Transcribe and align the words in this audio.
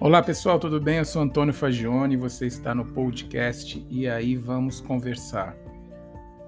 Olá 0.00 0.22
pessoal, 0.22 0.60
tudo 0.60 0.80
bem? 0.80 0.98
Eu 0.98 1.04
sou 1.04 1.20
Antônio 1.20 1.52
Fagione, 1.52 2.16
você 2.16 2.46
está 2.46 2.72
no 2.72 2.84
podcast 2.84 3.84
e 3.90 4.08
aí 4.08 4.36
vamos 4.36 4.80
conversar. 4.80 5.56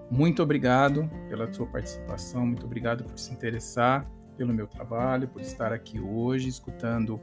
Muito 0.08 0.40
obrigado 0.40 1.10
pela 1.28 1.52
sua 1.52 1.66
participação, 1.66 2.46
muito 2.46 2.64
obrigado 2.64 3.02
por 3.02 3.18
se 3.18 3.32
interessar 3.32 4.08
pelo 4.36 4.54
meu 4.54 4.68
trabalho, 4.68 5.26
por 5.26 5.42
estar 5.42 5.72
aqui 5.72 5.98
hoje 5.98 6.48
escutando 6.48 7.20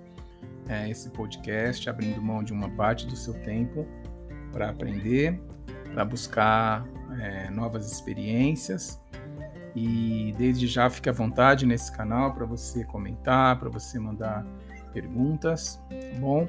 é, 0.68 0.90
esse 0.90 1.10
podcast, 1.12 1.90
abrindo 1.90 2.22
mão 2.22 2.44
de 2.44 2.52
uma 2.52 2.70
parte 2.72 3.08
do 3.08 3.16
seu 3.16 3.34
tempo 3.44 3.88
para 4.52 4.70
aprender, 4.70 5.42
para 5.94 6.04
buscar 6.04 6.86
é, 7.22 7.50
novas 7.52 7.90
experiências. 7.90 9.02
E 9.74 10.36
desde 10.38 10.68
já 10.68 10.90
fique 10.90 11.08
à 11.08 11.14
vontade 11.14 11.66
nesse 11.66 11.90
canal 11.90 12.34
para 12.34 12.46
você 12.46 12.84
comentar, 12.84 13.58
para 13.58 13.70
você 13.70 13.98
mandar 13.98 14.46
perguntas, 15.02 15.80
tá 15.90 16.20
bom? 16.20 16.48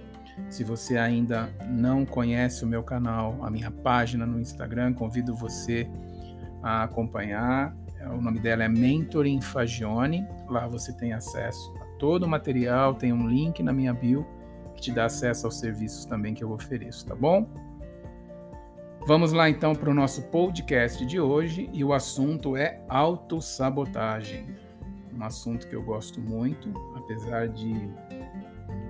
Se 0.49 0.65
você 0.65 0.97
ainda 0.97 1.51
não 1.69 2.07
conhece 2.07 2.65
o 2.65 2.67
meu 2.67 2.83
canal, 2.83 3.37
a 3.43 3.51
minha 3.51 3.71
página 3.71 4.25
no 4.25 4.41
Instagram, 4.41 4.95
convido 4.95 5.35
você 5.35 5.87
a 6.63 6.85
acompanhar. 6.85 7.77
O 8.17 8.23
nome 8.23 8.39
dela 8.39 8.65
é 8.65 8.69
Mentoring 8.69 9.43
Fagione. 9.43 10.27
Lá 10.49 10.67
você 10.67 10.95
tem 10.95 11.13
acesso 11.13 11.75
a 11.83 11.85
todo 11.99 12.23
o 12.23 12.29
material, 12.29 12.95
tem 12.95 13.13
um 13.13 13.29
link 13.29 13.63
na 13.63 13.73
minha 13.73 13.93
bio 13.93 14.27
que 14.75 14.81
te 14.81 14.93
dá 14.93 15.05
acesso 15.05 15.47
aos 15.47 15.59
serviços 15.59 16.07
também 16.07 16.33
que 16.33 16.43
eu 16.43 16.51
ofereço, 16.53 17.05
tá 17.05 17.15
bom? 17.15 17.47
Vamos 19.07 19.33
lá 19.33 19.51
então 19.51 19.75
para 19.75 19.91
o 19.91 19.95
nosso 19.95 20.23
podcast 20.29 21.05
de 21.05 21.21
hoje 21.21 21.69
e 21.73 21.85
o 21.85 21.93
assunto 21.93 22.57
é 22.57 22.81
autossabotagem. 22.89 24.47
Um 25.13 25.25
assunto 25.25 25.67
que 25.67 25.75
eu 25.75 25.83
gosto 25.83 26.21
muito, 26.21 26.73
apesar 26.95 27.49
de 27.49 27.91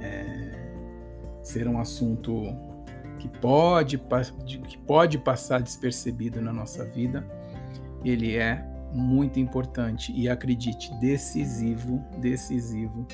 é, 0.00 1.42
ser 1.42 1.66
um 1.68 1.78
assunto 1.78 2.44
que 3.18 3.28
pode, 3.28 3.98
que 4.44 4.78
pode 4.78 5.18
passar 5.18 5.60
despercebido 5.60 6.41
na 6.41 6.52
nossa 6.52 6.84
vida, 6.84 7.27
ele 8.04 8.36
é 8.36 8.64
muito 8.92 9.38
importante 9.38 10.12
e 10.12 10.28
acredite, 10.28 10.94
decisivo, 11.00 12.02
decisivo 12.20 13.06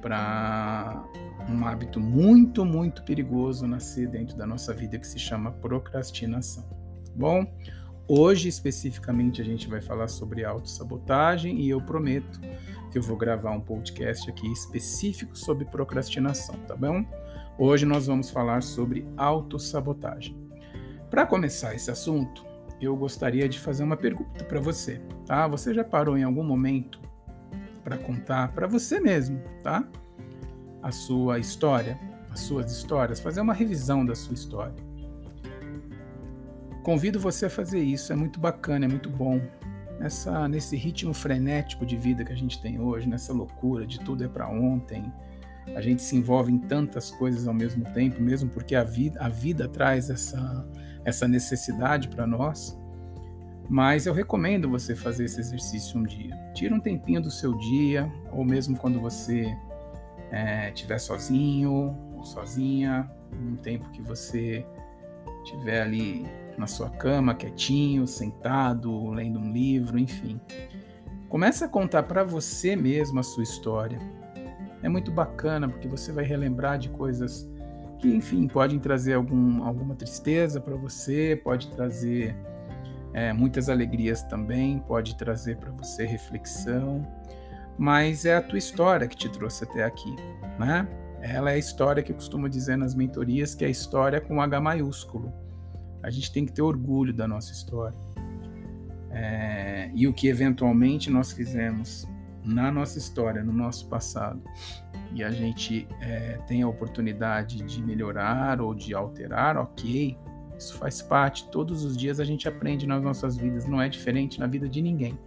para 0.00 1.02
um 1.48 1.64
hábito 1.64 2.00
muito, 2.00 2.64
muito 2.64 3.02
perigoso 3.02 3.66
nascer 3.66 4.08
dentro 4.08 4.36
da 4.36 4.46
nossa 4.46 4.72
vida 4.74 4.98
que 4.98 5.06
se 5.06 5.18
chama 5.18 5.52
procrastinação. 5.52 6.64
Bom, 7.14 7.46
hoje 8.08 8.48
especificamente 8.48 9.40
a 9.40 9.44
gente 9.44 9.68
vai 9.68 9.80
falar 9.80 10.08
sobre 10.08 10.44
autossabotagem 10.44 11.60
e 11.60 11.68
eu 11.68 11.80
prometo 11.80 12.40
que 12.90 12.98
eu 12.98 13.02
vou 13.02 13.16
gravar 13.16 13.52
um 13.52 13.60
podcast 13.60 14.28
aqui 14.28 14.50
específico 14.50 15.38
sobre 15.38 15.64
procrastinação, 15.64 16.56
tá 16.66 16.74
bom? 16.74 17.04
Hoje 17.56 17.86
nós 17.86 18.06
vamos 18.08 18.30
falar 18.30 18.62
sobre 18.62 19.06
autossabotagem. 19.16 20.36
Para 21.08 21.24
começar 21.24 21.74
esse 21.74 21.90
assunto, 21.90 22.44
eu 22.80 22.96
gostaria 22.96 23.48
de 23.48 23.60
fazer 23.60 23.84
uma 23.84 23.96
pergunta 23.96 24.44
para 24.44 24.60
você, 24.60 25.00
tá? 25.24 25.46
Você 25.46 25.72
já 25.72 25.84
parou 25.84 26.18
em 26.18 26.24
algum 26.24 26.42
momento 26.42 27.00
para 27.84 27.96
contar 27.96 28.52
para 28.52 28.66
você 28.66 28.98
mesmo, 28.98 29.40
tá? 29.62 29.86
A 30.82 30.90
sua 30.90 31.38
história, 31.38 31.98
as 32.30 32.40
suas 32.40 32.72
histórias, 32.72 33.20
fazer 33.20 33.40
uma 33.40 33.54
revisão 33.54 34.04
da 34.04 34.14
sua 34.14 34.34
história. 34.34 34.90
Convido 36.82 37.20
você 37.20 37.46
a 37.46 37.50
fazer 37.50 37.80
isso, 37.80 38.12
é 38.12 38.16
muito 38.16 38.40
bacana, 38.40 38.86
é 38.86 38.88
muito 38.88 39.10
bom 39.10 39.40
nessa, 40.00 40.48
nesse 40.48 40.76
ritmo 40.76 41.12
frenético 41.12 41.84
de 41.84 41.94
vida 41.94 42.24
que 42.24 42.32
a 42.32 42.36
gente 42.36 42.60
tem 42.60 42.80
hoje, 42.80 43.06
nessa 43.06 43.34
loucura 43.34 43.86
de 43.86 44.00
tudo 44.00 44.24
é 44.24 44.28
para 44.28 44.48
ontem. 44.48 45.12
A 45.76 45.80
gente 45.82 46.00
se 46.00 46.16
envolve 46.16 46.50
em 46.50 46.58
tantas 46.58 47.10
coisas 47.10 47.46
ao 47.46 47.52
mesmo 47.52 47.84
tempo, 47.92 48.20
mesmo 48.20 48.48
porque 48.48 48.74
a 48.74 48.82
vida, 48.82 49.20
a 49.20 49.28
vida 49.28 49.68
traz 49.68 50.08
essa, 50.08 50.66
essa 51.04 51.28
necessidade 51.28 52.08
para 52.08 52.26
nós. 52.26 52.76
Mas 53.68 54.06
eu 54.06 54.14
recomendo 54.14 54.68
você 54.68 54.96
fazer 54.96 55.26
esse 55.26 55.38
exercício 55.38 56.00
um 56.00 56.02
dia. 56.02 56.34
Tira 56.54 56.74
um 56.74 56.80
tempinho 56.80 57.20
do 57.20 57.30
seu 57.30 57.56
dia, 57.58 58.10
ou 58.32 58.42
mesmo 58.42 58.76
quando 58.76 58.98
você 58.98 59.54
estiver 60.70 60.94
é, 60.94 60.98
sozinho 60.98 61.94
ou 62.16 62.24
sozinha, 62.24 63.08
um 63.32 63.54
tempo 63.56 63.88
que 63.90 64.00
você 64.00 64.66
estiver 65.44 65.82
ali 65.82 66.26
na 66.60 66.66
sua 66.66 66.90
cama, 66.90 67.34
quietinho, 67.34 68.06
sentado, 68.06 69.10
lendo 69.10 69.38
um 69.38 69.50
livro, 69.50 69.98
enfim. 69.98 70.38
Comece 71.28 71.64
a 71.64 71.68
contar 71.68 72.04
para 72.04 72.22
você 72.22 72.76
mesmo 72.76 73.18
a 73.18 73.22
sua 73.22 73.42
história. 73.42 73.98
É 74.82 74.88
muito 74.88 75.10
bacana 75.10 75.68
porque 75.68 75.88
você 75.88 76.12
vai 76.12 76.24
relembrar 76.24 76.78
de 76.78 76.90
coisas 76.90 77.48
que, 77.98 78.08
enfim, 78.08 78.46
podem 78.46 78.78
trazer 78.78 79.14
algum, 79.14 79.64
alguma 79.64 79.94
tristeza 79.94 80.60
para 80.60 80.74
você, 80.76 81.40
pode 81.42 81.70
trazer 81.70 82.36
é, 83.12 83.32
muitas 83.32 83.68
alegrias 83.68 84.22
também, 84.22 84.78
pode 84.80 85.16
trazer 85.16 85.56
para 85.56 85.70
você 85.72 86.04
reflexão, 86.04 87.06
mas 87.78 88.24
é 88.24 88.36
a 88.36 88.42
tua 88.42 88.58
história 88.58 89.06
que 89.06 89.16
te 89.16 89.28
trouxe 89.28 89.64
até 89.64 89.84
aqui, 89.84 90.14
né? 90.58 90.86
Ela 91.20 91.50
é 91.50 91.54
a 91.54 91.58
história 91.58 92.02
que 92.02 92.12
eu 92.12 92.16
costumo 92.16 92.48
dizer 92.48 92.76
nas 92.76 92.94
mentorias, 92.94 93.54
que 93.54 93.64
é 93.64 93.68
a 93.68 93.70
história 93.70 94.20
com 94.20 94.40
H 94.40 94.60
maiúsculo. 94.60 95.32
A 96.02 96.10
gente 96.10 96.32
tem 96.32 96.46
que 96.46 96.52
ter 96.52 96.62
orgulho 96.62 97.12
da 97.12 97.28
nossa 97.28 97.52
história. 97.52 97.96
É, 99.10 99.90
e 99.94 100.06
o 100.06 100.12
que 100.12 100.28
eventualmente 100.28 101.10
nós 101.10 101.32
fizemos 101.32 102.06
na 102.44 102.70
nossa 102.70 102.98
história, 102.98 103.42
no 103.42 103.52
nosso 103.52 103.88
passado, 103.88 104.42
e 105.12 105.24
a 105.24 105.30
gente 105.30 105.86
é, 106.00 106.38
tem 106.46 106.62
a 106.62 106.68
oportunidade 106.68 107.62
de 107.62 107.82
melhorar 107.82 108.60
ou 108.60 108.74
de 108.74 108.94
alterar, 108.94 109.56
ok, 109.56 110.16
isso 110.56 110.76
faz 110.78 111.02
parte. 111.02 111.48
Todos 111.50 111.84
os 111.84 111.96
dias 111.96 112.20
a 112.20 112.24
gente 112.24 112.48
aprende 112.48 112.86
nas 112.86 113.02
nossas 113.02 113.36
vidas, 113.36 113.66
não 113.66 113.80
é 113.80 113.88
diferente 113.88 114.38
na 114.38 114.46
vida 114.46 114.68
de 114.68 114.80
ninguém, 114.80 115.18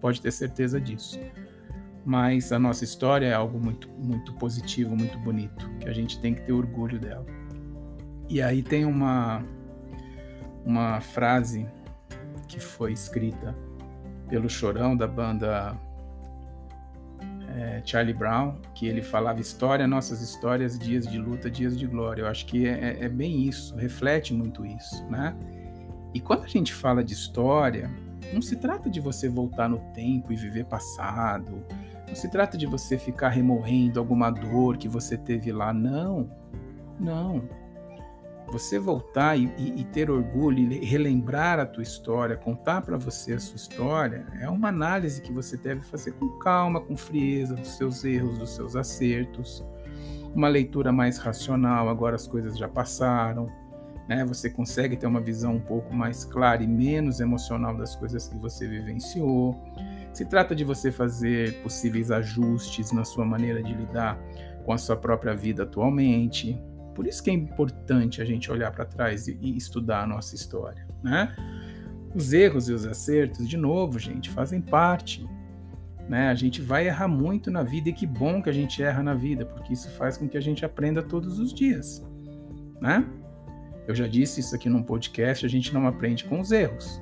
pode 0.00 0.20
ter 0.20 0.30
certeza 0.30 0.80
disso. 0.80 1.18
Mas 2.04 2.52
a 2.52 2.58
nossa 2.58 2.84
história 2.84 3.26
é 3.26 3.34
algo 3.34 3.60
muito, 3.60 3.90
muito 3.90 4.32
positivo, 4.34 4.96
muito 4.96 5.18
bonito, 5.18 5.68
que 5.78 5.88
a 5.88 5.92
gente 5.92 6.18
tem 6.20 6.34
que 6.34 6.40
ter 6.40 6.52
orgulho 6.52 6.98
dela. 6.98 7.26
E 8.30 8.40
aí 8.40 8.62
tem 8.62 8.86
uma, 8.86 9.44
uma 10.68 11.00
frase 11.00 11.66
que 12.46 12.60
foi 12.60 12.92
escrita 12.92 13.56
pelo 14.28 14.50
Chorão 14.50 14.94
da 14.94 15.08
banda 15.08 15.74
é, 17.56 17.80
Charlie 17.82 18.12
Brown, 18.12 18.56
que 18.74 18.86
ele 18.86 19.00
falava 19.00 19.40
história, 19.40 19.86
nossas 19.86 20.20
histórias, 20.20 20.78
dias 20.78 21.06
de 21.06 21.16
luta, 21.16 21.50
dias 21.50 21.76
de 21.76 21.86
glória. 21.86 22.20
Eu 22.20 22.26
acho 22.26 22.44
que 22.44 22.68
é, 22.68 22.98
é, 23.00 23.04
é 23.06 23.08
bem 23.08 23.48
isso, 23.48 23.74
reflete 23.76 24.34
muito 24.34 24.66
isso, 24.66 25.02
né? 25.06 25.34
E 26.12 26.20
quando 26.20 26.44
a 26.44 26.48
gente 26.48 26.74
fala 26.74 27.02
de 27.02 27.14
história, 27.14 27.90
não 28.34 28.42
se 28.42 28.54
trata 28.54 28.90
de 28.90 29.00
você 29.00 29.26
voltar 29.26 29.70
no 29.70 29.78
tempo 29.94 30.34
e 30.34 30.36
viver 30.36 30.66
passado, 30.66 31.64
não 32.06 32.14
se 32.14 32.30
trata 32.30 32.58
de 32.58 32.66
você 32.66 32.98
ficar 32.98 33.30
remoendo 33.30 33.98
alguma 33.98 34.30
dor 34.30 34.76
que 34.76 34.86
você 34.86 35.16
teve 35.16 35.50
lá, 35.50 35.72
não, 35.72 36.30
não 37.00 37.48
você 38.50 38.78
voltar 38.78 39.38
e, 39.38 39.52
e, 39.58 39.84
ter 39.84 40.10
orgulho 40.10 40.58
e 40.58 40.84
relembrar 40.84 41.58
a 41.58 41.66
tua 41.66 41.82
história, 41.82 42.36
contar 42.36 42.82
para 42.82 42.96
você 42.96 43.34
a 43.34 43.40
sua 43.40 43.56
história, 43.56 44.26
é 44.40 44.48
uma 44.48 44.68
análise 44.68 45.20
que 45.20 45.32
você 45.32 45.56
deve 45.56 45.82
fazer 45.82 46.12
com 46.12 46.28
calma, 46.38 46.80
com 46.80 46.96
frieza 46.96 47.54
dos 47.54 47.76
seus 47.76 48.04
erros, 48.04 48.38
dos 48.38 48.50
seus 48.50 48.74
acertos, 48.74 49.64
uma 50.34 50.48
leitura 50.48 50.92
mais 50.92 51.18
racional. 51.18 51.88
Agora 51.88 52.16
as 52.16 52.26
coisas 52.26 52.56
já 52.56 52.68
passaram, 52.68 53.50
né? 54.08 54.24
Você 54.24 54.48
consegue 54.48 54.96
ter 54.96 55.06
uma 55.06 55.20
visão 55.20 55.56
um 55.56 55.60
pouco 55.60 55.94
mais 55.94 56.24
clara 56.24 56.62
e 56.62 56.66
menos 56.66 57.20
emocional 57.20 57.76
das 57.76 57.94
coisas 57.94 58.28
que 58.28 58.38
você 58.38 58.66
vivenciou. 58.66 59.62
Se 60.12 60.24
trata 60.24 60.54
de 60.54 60.64
você 60.64 60.90
fazer 60.90 61.62
possíveis 61.62 62.10
ajustes 62.10 62.92
na 62.92 63.04
sua 63.04 63.24
maneira 63.24 63.62
de 63.62 63.74
lidar 63.74 64.18
com 64.64 64.72
a 64.72 64.78
sua 64.78 64.96
própria 64.96 65.34
vida 65.34 65.62
atualmente, 65.62 66.60
por 66.98 67.06
isso 67.06 67.22
que 67.22 67.30
é 67.30 67.32
importante 67.32 68.20
a 68.20 68.24
gente 68.24 68.50
olhar 68.50 68.72
para 68.72 68.84
trás 68.84 69.28
e, 69.28 69.38
e, 69.40 69.56
estudar 69.56 70.02
a 70.02 70.06
nossa 70.06 70.34
história, 70.34 70.84
né? 71.00 71.32
Os 72.12 72.32
erros 72.32 72.68
e 72.68 72.72
os 72.72 72.84
acertos, 72.84 73.48
de 73.48 73.56
novo, 73.56 74.00
gente, 74.00 74.28
fazem 74.28 74.60
parte. 74.60 75.24
Né? 76.08 76.28
A 76.28 76.34
gente 76.34 76.60
vai 76.60 76.88
errar 76.88 77.06
muito 77.06 77.52
na 77.52 77.62
vida 77.62 77.90
e 77.90 77.92
que 77.92 78.04
bom 78.04 78.42
que 78.42 78.50
a 78.50 78.52
gente 78.52 78.82
erra 78.82 79.00
na 79.00 79.14
vida, 79.14 79.46
porque 79.46 79.74
isso 79.74 79.88
faz 79.90 80.16
com 80.16 80.28
que 80.28 80.36
a 80.36 80.40
gente 80.40 80.64
aprenda 80.64 81.00
todos 81.00 81.38
os 81.38 81.54
dias, 81.54 82.04
né? 82.80 83.06
Eu 83.86 83.94
já 83.94 84.08
disse 84.08 84.40
isso 84.40 84.52
aqui 84.56 84.68
num 84.68 84.82
podcast, 84.82 85.46
a 85.46 85.48
gente 85.48 85.72
não 85.72 85.86
aprende 85.86 86.24
com 86.24 86.40
os 86.40 86.50
erros. 86.50 87.00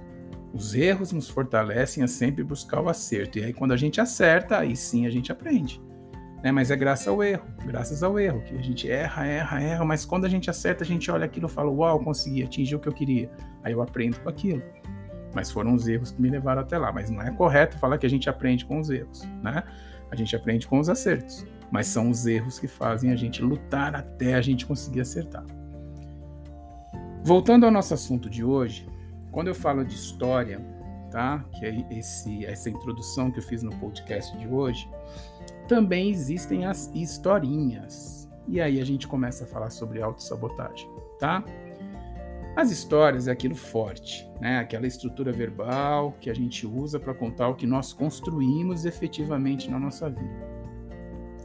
Os 0.52 0.74
erros 0.74 1.10
nos 1.10 1.26
fortalecem 1.26 2.04
a 2.04 2.06
sempre 2.06 2.44
buscar 2.44 2.82
o 2.82 2.90
acerto. 2.90 3.38
E 3.38 3.44
aí, 3.44 3.54
quando 3.54 3.72
a 3.72 3.78
gente 3.78 3.98
acerta, 3.98 4.58
aí 4.58 4.76
sim 4.76 5.06
a 5.06 5.10
gente 5.10 5.32
aprende 5.32 5.80
né? 6.46 6.52
Mas 6.52 6.70
é 6.70 6.76
graças 6.76 7.08
ao 7.08 7.24
erro, 7.24 7.44
graças 7.64 8.04
ao 8.04 8.20
erro, 8.20 8.40
que 8.42 8.56
a 8.56 8.62
gente 8.62 8.88
erra, 8.88 9.26
erra, 9.26 9.60
erra, 9.60 9.84
mas 9.84 10.04
quando 10.04 10.26
a 10.26 10.28
gente 10.28 10.48
acerta, 10.48 10.84
a 10.84 10.86
gente 10.86 11.10
olha 11.10 11.24
aquilo 11.24 11.48
e 11.48 11.50
fala, 11.50 11.68
uau, 11.68 11.98
consegui, 11.98 12.44
atingir 12.44 12.76
o 12.76 12.78
que 12.78 12.88
eu 12.88 12.92
queria. 12.92 13.28
Aí 13.64 13.72
eu 13.72 13.82
aprendo 13.82 14.20
com 14.20 14.28
aquilo. 14.28 14.62
Mas 15.34 15.50
foram 15.50 15.74
os 15.74 15.88
erros 15.88 16.12
que 16.12 16.22
me 16.22 16.30
levaram 16.30 16.62
até 16.62 16.78
lá. 16.78 16.92
Mas 16.92 17.10
não 17.10 17.20
é 17.20 17.32
correto 17.32 17.76
falar 17.80 17.98
que 17.98 18.06
a 18.06 18.08
gente 18.08 18.30
aprende 18.30 18.64
com 18.64 18.78
os 18.78 18.88
erros, 18.88 19.24
né? 19.42 19.64
A 20.08 20.14
gente 20.14 20.36
aprende 20.36 20.68
com 20.68 20.78
os 20.78 20.88
acertos. 20.88 21.44
mas 21.68 21.88
são 21.88 22.10
os 22.10 22.26
erros 22.26 22.60
que 22.60 22.68
fazem 22.68 23.10
a 23.10 23.16
gente 23.16 23.42
lutar 23.42 23.96
até 23.96 24.34
a 24.34 24.40
gente 24.40 24.64
conseguir 24.66 25.00
acertar. 25.00 25.44
Voltando 27.24 27.66
ao 27.66 27.72
nosso 27.72 27.92
assunto 27.92 28.30
de 28.30 28.44
hoje, 28.44 28.88
quando 29.32 29.48
eu 29.48 29.54
falo 29.54 29.84
de 29.84 29.96
história, 29.96 30.60
tá? 31.16 31.42
Que 31.58 31.64
é 31.64 31.86
esse, 31.90 32.44
essa 32.44 32.68
introdução 32.68 33.30
que 33.30 33.38
eu 33.38 33.42
fiz 33.42 33.62
no 33.62 33.74
podcast 33.76 34.36
de 34.36 34.46
hoje, 34.46 34.86
também 35.66 36.10
existem 36.10 36.66
as 36.66 36.90
historinhas. 36.94 38.28
E 38.46 38.60
aí 38.60 38.82
a 38.82 38.84
gente 38.84 39.08
começa 39.08 39.44
a 39.44 39.46
falar 39.46 39.70
sobre 39.70 40.02
autossabotagem, 40.02 40.86
tá? 41.18 41.42
As 42.54 42.70
histórias 42.70 43.28
é 43.28 43.32
aquilo 43.32 43.54
forte, 43.54 44.30
né? 44.42 44.58
Aquela 44.58 44.86
estrutura 44.86 45.32
verbal 45.32 46.14
que 46.20 46.28
a 46.28 46.34
gente 46.34 46.66
usa 46.66 47.00
para 47.00 47.14
contar 47.14 47.48
o 47.48 47.54
que 47.54 47.66
nós 47.66 47.94
construímos 47.94 48.84
efetivamente 48.84 49.70
na 49.70 49.78
nossa 49.78 50.10
vida. 50.10 50.46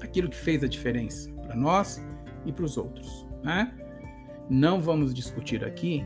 Aquilo 0.01 0.27
que 0.27 0.35
fez 0.35 0.65
a 0.65 0.67
diferença 0.67 1.31
para 1.43 1.55
nós 1.55 2.05
e 2.45 2.51
para 2.51 2.65
os 2.65 2.75
outros, 2.75 3.25
né? 3.41 3.73
Não 4.49 4.81
vamos 4.81 5.13
discutir 5.13 5.63
aqui 5.63 6.05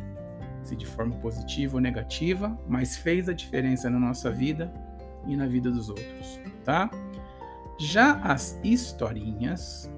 se 0.65 0.75
de 0.75 0.85
forma 0.85 1.15
positiva 1.17 1.75
ou 1.75 1.81
negativa, 1.81 2.57
mas 2.67 2.97
fez 2.97 3.29
a 3.29 3.33
diferença 3.33 3.89
na 3.89 3.99
nossa 3.99 4.31
vida 4.31 4.73
e 5.27 5.35
na 5.35 5.47
vida 5.47 5.71
dos 5.71 5.89
outros, 5.89 6.39
tá? 6.63 6.89
Já 7.79 8.19
as 8.21 8.59
historinhas, 8.63 9.91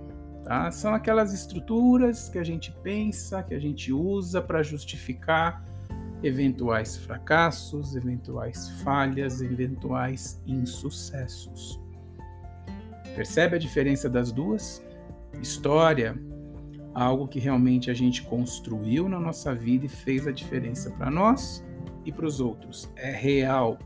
tá? 0.44 0.70
São 0.72 0.94
aquelas 0.94 1.34
estruturas 1.34 2.28
que 2.30 2.38
a 2.38 2.44
gente 2.44 2.72
pensa, 2.84 3.42
que 3.44 3.54
a 3.54 3.60
gente 3.60 3.94
usa 3.94 4.42
para 4.42 4.62
justificar 4.62 5.64
eventuais 6.22 6.98
fracassos, 6.98 7.96
eventuais 7.96 8.70
falhas, 8.82 9.42
eventuais 9.42 10.42
insucessos. 10.46 11.80
Percebe 13.16 13.56
a 13.56 13.60
diferença 13.60 14.10
das 14.10 14.32
duas? 14.32 14.84
História 15.42 16.16
algo 16.98 17.28
que 17.28 17.40
realmente 17.40 17.92
a 17.92 17.94
gente 17.94 18.24
construiu 18.24 19.08
na 19.08 19.20
nossa 19.20 19.54
vida 19.54 19.86
e 19.86 19.90
fez 19.90 20.26
a 20.26 20.32
diferença 20.32 20.90
para 20.90 21.12
nós 21.12 21.64
e 22.04 22.12
para 22.12 22.26
os 22.26 22.40
outros. 22.40 22.92
É 22.96 23.12
real. 23.12 23.78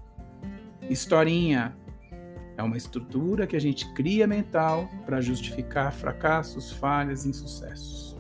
Historinha 0.90 1.76
é 2.56 2.64
uma 2.64 2.78
estrutura 2.78 3.46
que 3.46 3.58
a 3.58 3.60
gente 3.60 3.94
cria 3.94 4.26
mental 4.26 4.88
para 5.06 5.20
justificar 5.20 5.92
fracassos, 5.92 6.72
falhas, 6.72 7.26
insucessos. 7.26 8.18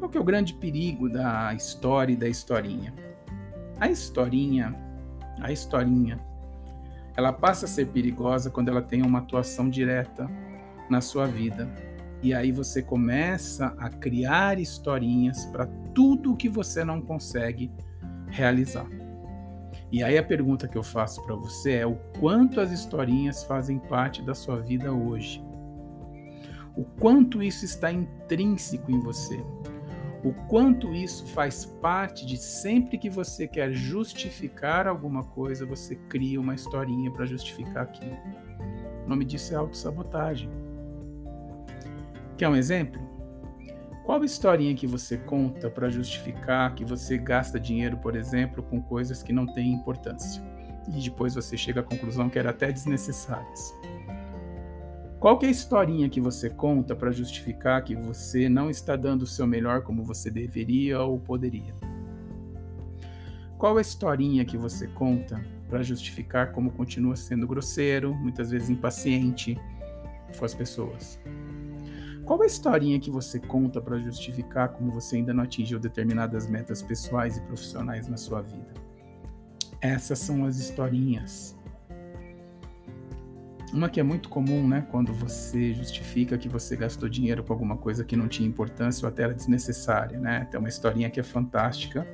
Qual 0.00 0.10
que 0.10 0.18
é 0.18 0.20
o 0.20 0.24
grande 0.24 0.54
perigo 0.54 1.08
da 1.08 1.54
história 1.54 2.12
e 2.12 2.16
da 2.16 2.28
historinha? 2.28 2.92
A 3.78 3.88
historinha, 3.88 4.74
a 5.40 5.52
historinha, 5.52 6.18
ela 7.16 7.32
passa 7.32 7.66
a 7.66 7.68
ser 7.68 7.86
perigosa 7.86 8.50
quando 8.50 8.68
ela 8.68 8.82
tem 8.82 9.02
uma 9.02 9.20
atuação 9.20 9.70
direta 9.70 10.28
na 10.90 11.00
sua 11.00 11.28
vida 11.28 11.85
e 12.26 12.34
aí 12.34 12.50
você 12.50 12.82
começa 12.82 13.66
a 13.78 13.88
criar 13.88 14.58
historinhas 14.58 15.44
para 15.44 15.64
tudo 15.94 16.34
que 16.34 16.48
você 16.48 16.82
não 16.82 17.00
consegue 17.00 17.70
realizar. 18.26 18.88
E 19.92 20.02
aí 20.02 20.18
a 20.18 20.24
pergunta 20.24 20.66
que 20.66 20.76
eu 20.76 20.82
faço 20.82 21.24
para 21.24 21.36
você 21.36 21.74
é 21.74 21.86
o 21.86 21.94
quanto 22.18 22.60
as 22.60 22.72
historinhas 22.72 23.44
fazem 23.44 23.78
parte 23.78 24.22
da 24.22 24.34
sua 24.34 24.58
vida 24.58 24.92
hoje? 24.92 25.40
O 26.76 26.82
quanto 26.98 27.40
isso 27.44 27.64
está 27.64 27.92
intrínseco 27.92 28.90
em 28.90 28.98
você? 28.98 29.40
O 30.24 30.32
quanto 30.48 30.92
isso 30.92 31.28
faz 31.28 31.64
parte 31.64 32.26
de 32.26 32.36
sempre 32.36 32.98
que 32.98 33.08
você 33.08 33.46
quer 33.46 33.72
justificar 33.72 34.88
alguma 34.88 35.22
coisa, 35.22 35.64
você 35.64 35.94
cria 35.94 36.40
uma 36.40 36.56
historinha 36.56 37.08
para 37.08 37.24
justificar 37.24 37.84
aquilo. 37.84 38.18
O 39.04 39.08
nome 39.08 39.24
disso 39.24 39.54
é 39.54 39.56
autossabotagem. 39.56 40.65
Quer 42.36 42.48
um 42.48 42.56
exemplo? 42.56 43.00
Qual 44.04 44.22
historinha 44.22 44.74
que 44.74 44.86
você 44.86 45.16
conta 45.16 45.70
para 45.70 45.88
justificar 45.88 46.74
que 46.74 46.84
você 46.84 47.16
gasta 47.16 47.58
dinheiro, 47.58 47.96
por 47.96 48.14
exemplo, 48.14 48.62
com 48.62 48.80
coisas 48.80 49.22
que 49.22 49.32
não 49.32 49.46
têm 49.46 49.72
importância? 49.72 50.42
E 50.86 51.02
depois 51.02 51.34
você 51.34 51.56
chega 51.56 51.80
à 51.80 51.82
conclusão 51.82 52.28
que 52.28 52.38
eram 52.38 52.50
até 52.50 52.70
desnecessárias. 52.70 53.74
Qual 55.18 55.38
é 55.42 55.46
a 55.46 55.50
historinha 55.50 56.10
que 56.10 56.20
você 56.20 56.50
conta 56.50 56.94
para 56.94 57.10
justificar 57.10 57.82
que 57.82 57.96
você 57.96 58.50
não 58.50 58.68
está 58.68 58.94
dando 58.96 59.22
o 59.22 59.26
seu 59.26 59.46
melhor 59.46 59.80
como 59.82 60.04
você 60.04 60.30
deveria 60.30 61.00
ou 61.00 61.18
poderia? 61.18 61.74
Qual 63.56 63.78
a 63.78 63.80
historinha 63.80 64.44
que 64.44 64.58
você 64.58 64.86
conta 64.88 65.42
para 65.70 65.82
justificar 65.82 66.52
como 66.52 66.70
continua 66.70 67.16
sendo 67.16 67.46
grosseiro, 67.46 68.14
muitas 68.14 68.50
vezes 68.50 68.68
impaciente 68.68 69.58
com 70.38 70.44
as 70.44 70.54
pessoas? 70.54 71.18
Qual 72.26 72.42
a 72.42 72.46
historinha 72.46 72.98
que 72.98 73.08
você 73.08 73.38
conta 73.38 73.80
para 73.80 74.00
justificar 74.00 74.70
como 74.70 74.90
você 74.90 75.14
ainda 75.14 75.32
não 75.32 75.44
atingiu 75.44 75.78
determinadas 75.78 76.48
metas 76.48 76.82
pessoais 76.82 77.36
e 77.36 77.40
profissionais 77.42 78.08
na 78.08 78.16
sua 78.16 78.42
vida? 78.42 78.74
Essas 79.80 80.18
são 80.18 80.44
as 80.44 80.58
historinhas. 80.58 81.56
Uma 83.72 83.88
que 83.88 84.00
é 84.00 84.02
muito 84.02 84.28
comum, 84.28 84.66
né? 84.66 84.84
Quando 84.90 85.14
você 85.14 85.72
justifica 85.72 86.36
que 86.36 86.48
você 86.48 86.74
gastou 86.74 87.08
dinheiro 87.08 87.44
com 87.44 87.52
alguma 87.52 87.76
coisa 87.76 88.02
que 88.02 88.16
não 88.16 88.26
tinha 88.26 88.48
importância 88.48 89.06
ou 89.06 89.08
até 89.08 89.22
era 89.22 89.32
desnecessária, 89.32 90.18
né? 90.18 90.48
Tem 90.50 90.58
uma 90.58 90.68
historinha 90.68 91.08
que 91.08 91.20
é 91.20 91.22
fantástica, 91.22 92.04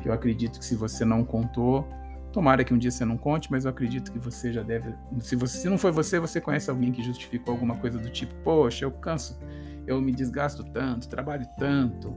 que 0.00 0.08
eu 0.08 0.12
acredito 0.14 0.58
que 0.58 0.64
se 0.64 0.74
você 0.74 1.04
não 1.04 1.22
contou, 1.22 1.86
Tomara 2.34 2.64
que 2.64 2.74
um 2.74 2.78
dia 2.78 2.90
você 2.90 3.04
não 3.04 3.16
conte, 3.16 3.48
mas 3.48 3.64
eu 3.64 3.70
acredito 3.70 4.10
que 4.10 4.18
você 4.18 4.52
já 4.52 4.60
deve. 4.60 4.92
Se, 5.20 5.36
você, 5.36 5.56
se 5.56 5.68
não 5.68 5.78
foi 5.78 5.92
você, 5.92 6.18
você 6.18 6.40
conhece 6.40 6.68
alguém 6.68 6.90
que 6.90 7.00
justificou 7.00 7.52
alguma 7.52 7.76
coisa 7.76 7.96
do 7.96 8.10
tipo: 8.10 8.34
Poxa, 8.42 8.84
eu 8.84 8.90
canso, 8.90 9.38
eu 9.86 10.00
me 10.00 10.10
desgasto 10.10 10.64
tanto, 10.64 11.08
trabalho 11.08 11.46
tanto, 11.56 12.12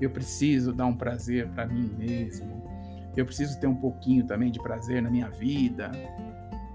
eu 0.00 0.10
preciso 0.10 0.72
dar 0.72 0.86
um 0.86 0.96
prazer 0.96 1.46
para 1.50 1.68
mim 1.68 1.88
mesmo, 1.96 2.64
eu 3.16 3.24
preciso 3.24 3.60
ter 3.60 3.68
um 3.68 3.76
pouquinho 3.76 4.26
também 4.26 4.50
de 4.50 4.58
prazer 4.58 5.00
na 5.00 5.08
minha 5.08 5.30
vida. 5.30 5.92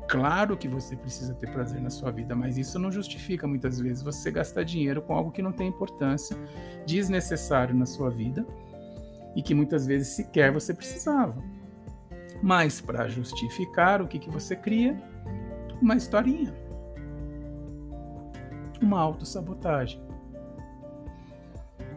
Claro 0.08 0.56
que 0.56 0.70
você 0.70 0.96
precisa 0.96 1.34
ter 1.34 1.52
prazer 1.52 1.81
na 1.81 1.90
sua 1.90 2.12
vida, 2.12 2.34
mas 2.34 2.58
isso 2.58 2.80
não 2.80 2.90
justifica 2.90 3.46
muitas 3.46 3.78
vezes 3.78 4.02
você 4.02 4.31
gastar 4.31 4.64
dinheiro 4.64 5.02
com 5.02 5.14
algo 5.14 5.31
que 5.31 5.42
não 5.42 5.52
tem 5.52 5.68
importância, 5.68 6.34
desnecessário 6.86 7.76
na 7.76 7.86
sua 7.86 8.10
vida 8.10 8.48
e 9.36 9.44
que 9.44 9.54
muitas 9.54 9.86
vezes 9.86 10.08
sequer 10.16 10.50
você 10.50 10.74
precisava. 10.74 11.59
Mas 12.42 12.80
para 12.80 13.08
justificar 13.08 14.02
o 14.02 14.08
que, 14.08 14.20
que 14.20 14.30
você 14.30 14.56
cria, 14.56 14.98
uma 15.82 15.96
historinha. 15.96 16.54
Uma 18.81 19.00
autossabotagem. 19.00 20.02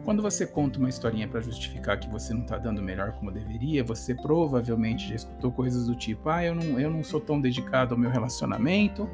Quando 0.03 0.21
você 0.21 0.45
conta 0.45 0.79
uma 0.79 0.89
historinha 0.89 1.27
para 1.29 1.39
justificar 1.39 1.97
que 1.97 2.09
você 2.09 2.33
não 2.33 2.41
está 2.41 2.57
dando 2.57 2.81
melhor 2.81 3.13
como 3.13 3.31
deveria, 3.31 3.83
você 3.83 4.13
provavelmente 4.13 5.07
já 5.07 5.15
escutou 5.15 5.49
coisas 5.49 5.87
do 5.87 5.95
tipo: 5.95 6.27
ah, 6.27 6.43
eu 6.43 6.53
não, 6.53 6.77
eu 6.77 6.89
não 6.89 7.03
sou 7.03 7.21
tão 7.21 7.39
dedicado 7.39 7.93
ao 7.93 7.99
meu 7.99 8.09
relacionamento, 8.09 9.09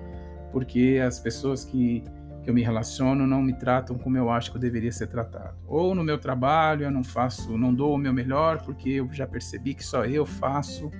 porque 0.51 1.00
as 1.05 1.19
pessoas 1.19 1.63
que, 1.63 2.03
que 2.41 2.50
eu 2.50 2.55
me 2.55 2.63
relaciono 2.63 3.27
não 3.27 3.39
me 3.39 3.53
tratam 3.53 4.00
como 4.00 4.17
eu 4.17 4.31
acho 4.31 4.50
que 4.50 4.57
eu 4.57 4.62
deveria 4.62 4.91
ser 4.91 5.05
tratado. 5.05 5.55
Ou 5.67 5.93
no 5.93 6.03
meu 6.03 6.17
trabalho 6.17 6.86
eu 6.86 6.91
não 6.91 7.03
faço, 7.03 7.55
não 7.55 7.71
dou 7.71 7.93
o 7.93 7.98
meu 7.98 8.12
melhor 8.12 8.63
porque 8.63 8.89
eu 8.89 9.13
já 9.13 9.27
percebi 9.27 9.75
que 9.75 9.86
só 9.86 10.05
eu 10.05 10.25
faço 10.25 10.91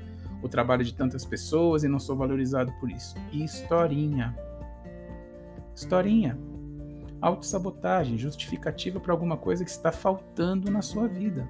o 0.42 0.48
trabalho 0.48 0.84
de 0.84 0.94
tantas 0.94 1.26
pessoas 1.26 1.84
e 1.84 1.88
não 1.88 2.00
sou 2.00 2.16
valorizado 2.16 2.72
por 2.80 2.90
isso. 2.90 3.16
Historinha. 3.32 4.36
Historinha. 5.76 6.38
Autossabotagem, 7.22 8.18
justificativa 8.18 9.00
para 9.00 9.14
alguma 9.14 9.36
coisa 9.36 9.64
que 9.64 9.70
está 9.70 9.92
faltando 9.92 10.72
na 10.72 10.82
sua 10.82 11.08
vida. 11.08 11.48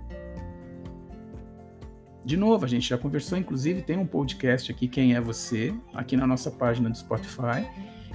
De 2.26 2.36
novo, 2.36 2.66
a 2.66 2.68
gente 2.68 2.90
já 2.90 2.98
conversou, 2.98 3.38
inclusive 3.38 3.82
tem 3.82 3.98
um 3.98 4.06
podcast 4.06 4.72
aqui, 4.72 4.88
Quem 4.88 5.16
é 5.16 5.22
Você, 5.22 5.74
aqui 5.94 6.18
na 6.18 6.28
nossa 6.28 6.52
página 6.52 6.90
do 6.90 6.98
Spotify, 6.98 7.66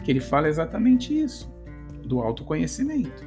que 0.04 0.10
ele 0.10 0.20
fala 0.20 0.48
exatamente 0.48 1.16
isso, 1.16 1.52
do 2.04 2.20
autoconhecimento, 2.20 3.24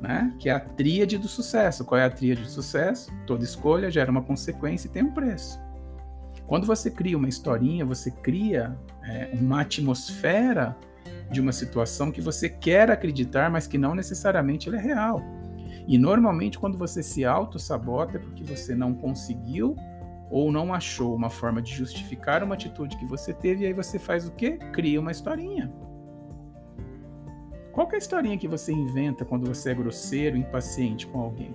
né? 0.00 0.34
Que 0.38 0.48
é 0.48 0.52
a 0.52 0.60
tríade 0.60 1.18
do 1.18 1.28
sucesso. 1.28 1.84
Qual 1.84 2.00
é 2.00 2.04
a 2.04 2.10
tríade 2.10 2.42
do 2.42 2.48
sucesso? 2.48 3.12
Toda 3.26 3.42
escolha 3.42 3.90
gera 3.90 4.10
uma 4.10 4.22
consequência 4.22 4.86
e 4.86 4.90
tem 4.90 5.02
um 5.02 5.12
preço. 5.12 5.58
Quando 6.50 6.66
você 6.66 6.90
cria 6.90 7.16
uma 7.16 7.28
historinha, 7.28 7.84
você 7.84 8.10
cria 8.10 8.76
é, 9.04 9.30
uma 9.34 9.60
atmosfera 9.60 10.76
de 11.30 11.40
uma 11.40 11.52
situação 11.52 12.10
que 12.10 12.20
você 12.20 12.48
quer 12.48 12.90
acreditar, 12.90 13.48
mas 13.48 13.68
que 13.68 13.78
não 13.78 13.94
necessariamente 13.94 14.68
ela 14.68 14.76
é 14.76 14.80
real. 14.80 15.22
E 15.86 15.96
normalmente, 15.96 16.58
quando 16.58 16.76
você 16.76 17.04
se 17.04 17.24
auto-sabota, 17.24 18.16
é 18.16 18.20
porque 18.20 18.42
você 18.42 18.74
não 18.74 18.92
conseguiu 18.92 19.76
ou 20.28 20.50
não 20.50 20.74
achou 20.74 21.14
uma 21.14 21.30
forma 21.30 21.62
de 21.62 21.72
justificar 21.72 22.42
uma 22.42 22.56
atitude 22.56 22.96
que 22.96 23.06
você 23.06 23.32
teve, 23.32 23.62
e 23.62 23.66
aí 23.68 23.72
você 23.72 23.96
faz 23.96 24.26
o 24.26 24.32
quê? 24.32 24.58
Cria 24.72 24.98
uma 25.00 25.12
historinha. 25.12 25.72
Qual 27.70 27.88
é 27.92 27.94
a 27.94 27.98
historinha 27.98 28.36
que 28.36 28.48
você 28.48 28.72
inventa 28.72 29.24
quando 29.24 29.46
você 29.46 29.70
é 29.70 29.74
grosseiro, 29.74 30.36
impaciente 30.36 31.06
com 31.06 31.20
alguém? 31.20 31.54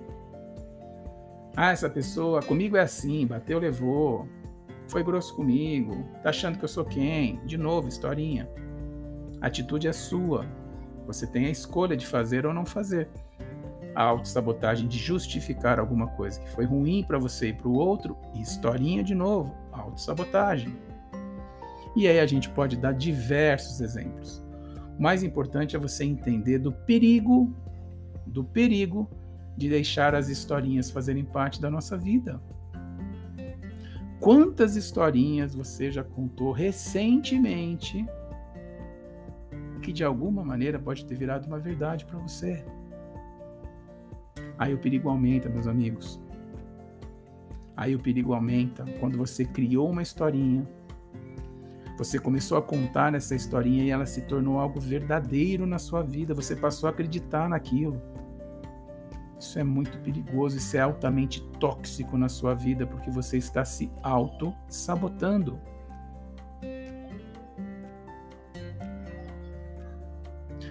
Ah, 1.54 1.72
essa 1.72 1.90
pessoa 1.90 2.40
comigo 2.40 2.78
é 2.78 2.80
assim, 2.80 3.26
bateu, 3.26 3.58
levou, 3.58 4.26
foi 4.88 5.02
grosso 5.02 5.34
comigo, 5.34 6.04
tá 6.22 6.30
achando 6.30 6.58
que 6.58 6.64
eu 6.64 6.68
sou 6.68 6.84
quem? 6.84 7.40
De 7.44 7.58
novo, 7.58 7.88
historinha. 7.88 8.48
A 9.40 9.46
atitude 9.46 9.88
é 9.88 9.92
sua. 9.92 10.46
Você 11.06 11.26
tem 11.26 11.46
a 11.46 11.50
escolha 11.50 11.96
de 11.96 12.06
fazer 12.06 12.46
ou 12.46 12.54
não 12.54 12.64
fazer. 12.64 13.08
A 13.94 14.02
autossabotagem 14.02 14.86
de 14.86 14.98
justificar 14.98 15.78
alguma 15.78 16.08
coisa 16.08 16.40
que 16.40 16.50
foi 16.50 16.64
ruim 16.64 17.02
para 17.02 17.18
você 17.18 17.48
e 17.48 17.52
para 17.52 17.68
o 17.68 17.74
outro, 17.74 18.16
e 18.34 18.40
historinha 18.40 19.02
de 19.02 19.14
novo, 19.14 19.54
autossabotagem. 19.72 20.76
E 21.94 22.06
aí 22.06 22.20
a 22.20 22.26
gente 22.26 22.50
pode 22.50 22.76
dar 22.76 22.92
diversos 22.92 23.80
exemplos. 23.80 24.42
O 24.98 25.02
mais 25.02 25.22
importante 25.22 25.74
é 25.74 25.78
você 25.78 26.04
entender 26.04 26.58
do 26.58 26.72
perigo, 26.72 27.54
do 28.26 28.44
perigo 28.44 29.08
de 29.56 29.68
deixar 29.68 30.14
as 30.14 30.28
historinhas 30.28 30.90
fazerem 30.90 31.24
parte 31.24 31.60
da 31.60 31.70
nossa 31.70 31.96
vida. 31.96 32.40
Quantas 34.20 34.76
historinhas 34.76 35.54
você 35.54 35.90
já 35.90 36.02
contou 36.02 36.52
recentemente 36.52 38.06
que 39.82 39.92
de 39.92 40.02
alguma 40.02 40.44
maneira 40.44 40.78
pode 40.78 41.04
ter 41.04 41.14
virado 41.14 41.46
uma 41.46 41.58
verdade 41.58 42.04
para 42.04 42.18
você? 42.18 42.64
Aí 44.58 44.72
o 44.72 44.78
perigo 44.78 45.08
aumenta, 45.08 45.48
meus 45.48 45.66
amigos. 45.66 46.20
Aí 47.76 47.94
o 47.94 48.00
perigo 48.00 48.32
aumenta 48.32 48.84
quando 48.98 49.18
você 49.18 49.44
criou 49.44 49.90
uma 49.90 50.02
historinha, 50.02 50.66
você 51.98 52.18
começou 52.18 52.58
a 52.58 52.62
contar 52.62 53.14
essa 53.14 53.34
historinha 53.34 53.84
e 53.84 53.90
ela 53.90 54.06
se 54.06 54.22
tornou 54.22 54.58
algo 54.58 54.80
verdadeiro 54.80 55.66
na 55.66 55.78
sua 55.78 56.02
vida, 56.02 56.34
você 56.34 56.56
passou 56.56 56.88
a 56.88 56.90
acreditar 56.90 57.48
naquilo. 57.48 58.00
Isso 59.38 59.58
é 59.58 59.64
muito 59.64 59.98
perigoso, 59.98 60.56
isso 60.56 60.76
é 60.76 60.80
altamente 60.80 61.42
tóxico 61.60 62.16
na 62.16 62.28
sua 62.28 62.54
vida, 62.54 62.86
porque 62.86 63.10
você 63.10 63.36
está 63.36 63.64
se 63.64 63.90
auto-sabotando. 64.02 65.60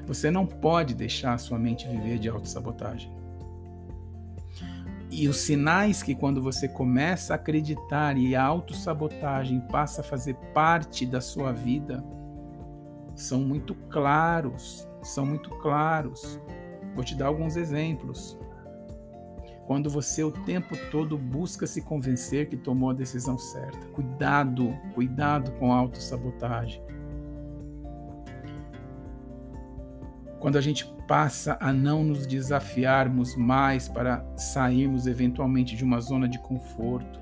Você 0.07 0.29
não 0.29 0.45
pode 0.45 0.93
deixar 0.93 1.33
a 1.33 1.37
sua 1.37 1.57
mente 1.57 1.87
viver 1.87 2.19
de 2.19 2.29
autossabotagem. 2.29 3.13
E 5.09 5.27
os 5.27 5.37
sinais 5.37 6.03
que 6.03 6.13
quando 6.13 6.41
você 6.41 6.67
começa 6.67 7.33
a 7.33 7.35
acreditar 7.35 8.17
e 8.17 8.35
a 8.35 8.43
autossabotagem 8.43 9.61
passa 9.61 10.01
a 10.01 10.03
fazer 10.03 10.35
parte 10.53 11.05
da 11.05 11.21
sua 11.21 11.51
vida 11.53 12.03
são 13.15 13.39
muito 13.39 13.73
claros, 13.89 14.87
são 15.01 15.25
muito 15.25 15.49
claros. 15.61 16.39
Vou 16.93 17.03
te 17.03 17.15
dar 17.15 17.27
alguns 17.27 17.55
exemplos. 17.55 18.37
Quando 19.65 19.89
você 19.89 20.23
o 20.23 20.31
tempo 20.31 20.75
todo 20.91 21.17
busca 21.17 21.65
se 21.65 21.81
convencer 21.81 22.47
que 22.47 22.55
tomou 22.55 22.91
a 22.91 22.93
decisão 22.93 23.35
certa. 23.37 23.87
Cuidado, 23.87 24.77
cuidado 24.93 25.51
com 25.53 25.73
a 25.73 25.77
autossabotagem. 25.77 26.83
Quando 30.39 30.57
a 30.57 30.61
gente 30.61 30.85
passa 31.07 31.57
a 31.59 31.73
não 31.73 32.03
nos 32.03 32.27
desafiarmos 32.27 33.35
mais 33.35 33.87
para 33.87 34.23
sairmos 34.37 35.07
eventualmente 35.07 35.75
de 35.75 35.83
uma 35.83 35.99
zona 35.99 36.29
de 36.29 36.37
conforto, 36.37 37.19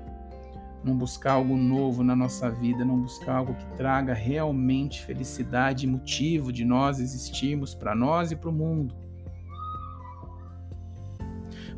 não 0.84 0.94
buscar 0.94 1.32
algo 1.32 1.56
novo 1.56 2.04
na 2.04 2.14
nossa 2.14 2.50
vida, 2.50 2.84
não 2.84 3.00
buscar 3.00 3.36
algo 3.36 3.54
que 3.54 3.66
traga 3.74 4.12
realmente 4.12 5.02
felicidade 5.02 5.86
e 5.86 5.88
motivo 5.88 6.52
de 6.52 6.62
nós 6.62 7.00
existirmos 7.00 7.74
para 7.74 7.94
nós 7.94 8.30
e 8.30 8.36
para 8.36 8.50
o 8.50 8.52
mundo 8.52 9.03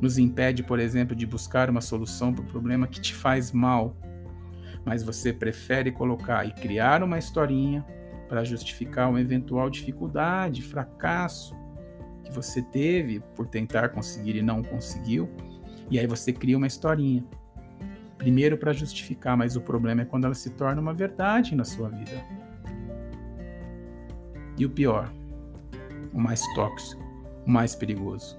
nos 0.01 0.19
impede, 0.19 0.63
por 0.63 0.79
exemplo, 0.79 1.17
de 1.17 1.27
buscar 1.27 1.71
uma 1.71 1.81
solução 1.81 2.33
para 2.33 2.43
o 2.43 2.47
problema 2.47 2.87
que 2.87 3.01
te 3.01 3.15
faz 3.15 3.53
mal, 3.53 3.97
mas 4.85 5.03
você 5.03 5.33
prefere 5.33 5.91
colocar 5.91 6.47
e 6.47 6.53
criar 6.53 7.03
uma 7.03 7.19
historinha 7.19 7.85
para 8.29 8.45
justificar 8.45 9.09
uma 9.09 9.21
eventual 9.21 9.71
dificuldade, 9.71 10.63
fracasso 10.63 11.57
que 12.25 12.33
você 12.33 12.61
teve 12.61 13.21
por 13.35 13.47
tentar 13.47 13.91
conseguir 13.91 14.37
e 14.37 14.43
não 14.43 14.63
conseguiu, 14.63 15.31
e 15.91 15.99
aí 15.99 16.07
você 16.07 16.33
cria 16.33 16.57
uma 16.57 16.67
historinha. 16.67 17.25
Primeiro 18.19 18.59
para 18.59 18.73
justificar, 18.73 19.37
mas 19.37 19.57
o 19.57 19.61
problema 19.61 20.03
é 20.03 20.05
quando 20.05 20.25
ela 20.25 20.35
se 20.35 20.51
torna 20.51 20.81
uma 20.81 20.93
verdade 20.93 21.55
na 21.55 21.65
sua 21.65 21.89
vida. 21.89 22.25
E 24.59 24.65
o 24.65 24.71
pior, 24.71 25.13
o 26.13 26.19
mais 26.19 26.43
tóxico, 26.55 27.03
o 27.47 27.51
mais 27.51 27.75
perigoso, 27.77 28.39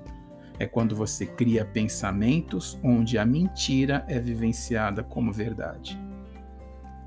é 0.60 0.66
quando 0.66 0.96
você 0.96 1.26
cria 1.26 1.64
pensamentos 1.64 2.80
onde 2.84 3.18
a 3.18 3.26
mentira 3.26 4.04
é 4.08 4.20
vivenciada 4.20 5.04
como 5.04 5.32
verdade. 5.32 6.00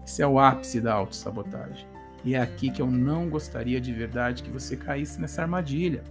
Esse 0.07 0.23
é 0.23 0.26
o 0.26 0.38
ápice 0.38 0.80
da 0.80 0.95
autossabotagem. 0.95 1.87
E 2.25 2.35
é 2.35 2.40
aqui 2.40 2.71
que 2.71 2.83
eu 2.83 2.90
não 2.90 3.28
gostaria 3.28 3.80
de 3.80 3.92
verdade 3.92 4.42
que 4.42 4.50
você 4.50 4.76
caísse 4.76 5.21
nessa 5.21 5.42
armadilha. 5.42 6.04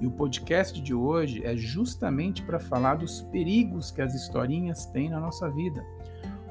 E 0.00 0.06
o 0.06 0.10
podcast 0.10 0.80
de 0.80 0.94
hoje 0.94 1.44
é 1.44 1.56
justamente 1.56 2.42
para 2.42 2.58
falar 2.58 2.96
dos 2.96 3.20
perigos 3.20 3.90
que 3.90 4.02
as 4.02 4.14
historinhas 4.14 4.86
têm 4.86 5.10
na 5.10 5.20
nossa 5.20 5.48
vida. 5.50 5.84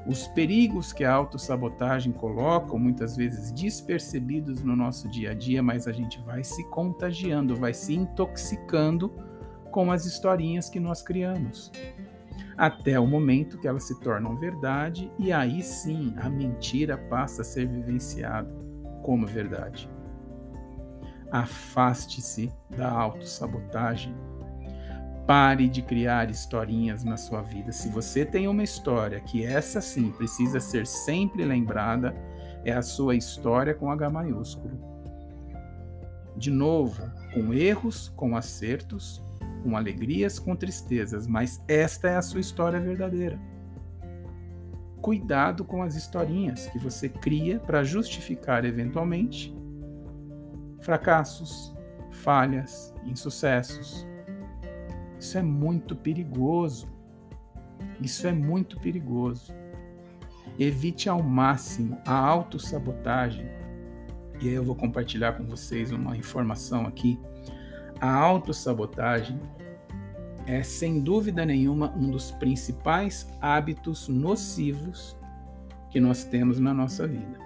Os 0.06 0.26
perigos 0.28 0.92
que 0.92 1.04
a 1.04 1.12
autossabotagem 1.12 2.12
coloca, 2.12 2.76
muitas 2.76 3.16
vezes 3.16 3.52
despercebidos 3.52 4.62
no 4.64 4.74
nosso 4.74 5.08
dia 5.08 5.30
a 5.30 5.34
dia, 5.34 5.62
mas 5.62 5.86
a 5.86 5.92
gente 5.92 6.20
vai 6.22 6.42
se 6.42 6.64
contagiando, 6.70 7.54
vai 7.54 7.72
se 7.72 7.94
intoxicando 7.94 9.12
com 9.72 9.90
as 9.90 10.04
historinhas 10.04 10.68
que 10.68 10.78
nós 10.78 11.02
criamos, 11.02 11.72
até 12.56 13.00
o 13.00 13.06
momento 13.06 13.58
que 13.58 13.66
elas 13.66 13.84
se 13.84 13.98
tornam 14.00 14.36
verdade 14.36 15.10
e 15.18 15.32
aí 15.32 15.62
sim 15.62 16.14
a 16.18 16.28
mentira 16.28 16.96
passa 16.96 17.40
a 17.40 17.44
ser 17.44 17.66
vivenciada 17.66 18.48
como 19.02 19.26
verdade. 19.26 19.90
Afaste-se 21.30 22.52
da 22.76 22.90
autossabotagem. 22.90 24.14
Pare 25.26 25.66
de 25.66 25.80
criar 25.80 26.30
historinhas 26.30 27.02
na 27.02 27.16
sua 27.16 27.40
vida. 27.40 27.72
Se 27.72 27.88
você 27.88 28.26
tem 28.26 28.46
uma 28.46 28.62
história 28.62 29.18
que 29.20 29.42
essa 29.44 29.80
sim 29.80 30.10
precisa 30.10 30.60
ser 30.60 30.86
sempre 30.86 31.44
lembrada, 31.44 32.14
é 32.64 32.72
a 32.72 32.82
sua 32.82 33.16
história 33.16 33.72
com 33.72 33.90
H 33.90 34.10
maiúsculo. 34.10 34.78
De 36.36 36.50
novo, 36.50 37.10
com 37.32 37.54
erros, 37.54 38.10
com 38.14 38.36
acertos, 38.36 39.22
com 39.62 39.76
alegrias, 39.76 40.38
com 40.38 40.56
tristezas, 40.56 41.26
mas 41.26 41.62
esta 41.68 42.08
é 42.08 42.16
a 42.16 42.22
sua 42.22 42.40
história 42.40 42.80
verdadeira. 42.80 43.38
Cuidado 45.00 45.64
com 45.64 45.82
as 45.82 45.96
historinhas 45.96 46.66
que 46.66 46.78
você 46.78 47.08
cria 47.08 47.58
para 47.58 47.82
justificar 47.82 48.64
eventualmente 48.64 49.54
fracassos, 50.80 51.74
falhas, 52.10 52.94
insucessos. 53.04 54.06
Isso 55.18 55.38
é 55.38 55.42
muito 55.42 55.96
perigoso. 55.96 56.88
Isso 58.00 58.26
é 58.26 58.32
muito 58.32 58.78
perigoso. 58.80 59.54
Evite 60.58 61.08
ao 61.08 61.22
máximo 61.22 61.98
a 62.04 62.14
autossabotagem. 62.14 63.46
E 64.40 64.48
aí 64.48 64.54
eu 64.54 64.64
vou 64.64 64.74
compartilhar 64.74 65.32
com 65.34 65.44
vocês 65.44 65.92
uma 65.92 66.16
informação 66.16 66.86
aqui 66.86 67.18
a 68.02 68.12
autossabotagem 68.12 69.38
é, 70.44 70.60
sem 70.64 70.98
dúvida 70.98 71.46
nenhuma, 71.46 71.94
um 71.96 72.10
dos 72.10 72.32
principais 72.32 73.32
hábitos 73.40 74.08
nocivos 74.08 75.16
que 75.88 76.00
nós 76.00 76.24
temos 76.24 76.58
na 76.58 76.74
nossa 76.74 77.06
vida. 77.06 77.38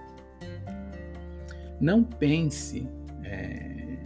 Não 1.79 2.03
pense 2.03 2.89
é, 3.23 3.99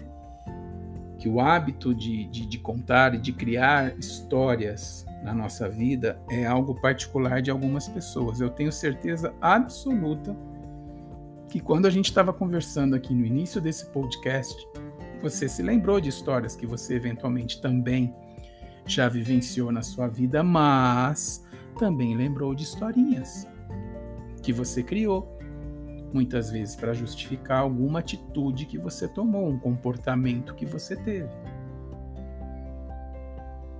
que 1.21 1.29
o 1.29 1.41
hábito 1.41 1.95
de, 1.95 2.25
de, 2.25 2.47
de 2.47 2.59
contar 2.59 3.15
e 3.15 3.19
de 3.19 3.33
criar 3.33 3.97
histórias 3.97 5.07
na 5.23 5.33
nossa 5.33 5.69
vida 5.69 6.21
é 6.29 6.45
algo 6.45 6.75
particular 6.81 7.41
de 7.41 7.53
algumas 7.53 7.87
pessoas. 7.87 8.41
Eu 8.41 8.51
tenho 8.51 8.73
certeza 8.73 9.33
absoluta 9.41 10.37
que 11.49 11.61
quando 11.61 11.87
a 11.87 11.91
gente 11.91 12.07
estava 12.07 12.33
conversando 12.33 12.97
aqui 12.97 13.15
no 13.15 13.25
início 13.25 13.61
desse 13.61 13.87
podcast, 13.87 14.67
você 15.21 15.49
se 15.49 15.63
lembrou 15.63 16.01
de 16.01 16.09
histórias 16.09 16.57
que 16.57 16.67
você 16.67 16.95
eventualmente 16.95 17.61
também 17.61 18.15
já 18.87 19.09
vivenciou 19.09 19.71
na 19.71 19.83
sua 19.83 20.09
vida, 20.09 20.43
mas 20.43 21.45
também 21.79 22.17
lembrou 22.17 22.55
de 22.55 22.65
historinhas 22.65 23.47
que 24.43 24.53
você 24.53 24.83
criou, 24.83 25.39
muitas 26.13 26.51
vezes 26.51 26.75
para 26.75 26.93
justificar 26.93 27.61
alguma 27.61 28.01
atitude 28.01 28.67
que 28.67 28.79
você 28.79 29.07
tomou, 29.07 29.49
um 29.49 29.59
comportamento 29.59 30.55
que 30.55 30.67
você 30.67 30.97
teve. 30.97 31.29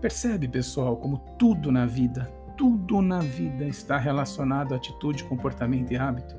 Percebe, 0.01 0.49
pessoal, 0.49 0.97
como 0.97 1.19
tudo 1.39 1.73
na 1.73 1.87
vida, 1.87 2.31
tudo 2.57 3.03
na 3.03 3.21
vida 3.21 3.65
está 3.67 3.99
relacionado 3.99 4.73
a 4.73 4.77
atitude, 4.77 5.25
comportamento 5.25 5.93
e 5.93 5.97
hábito? 5.97 6.37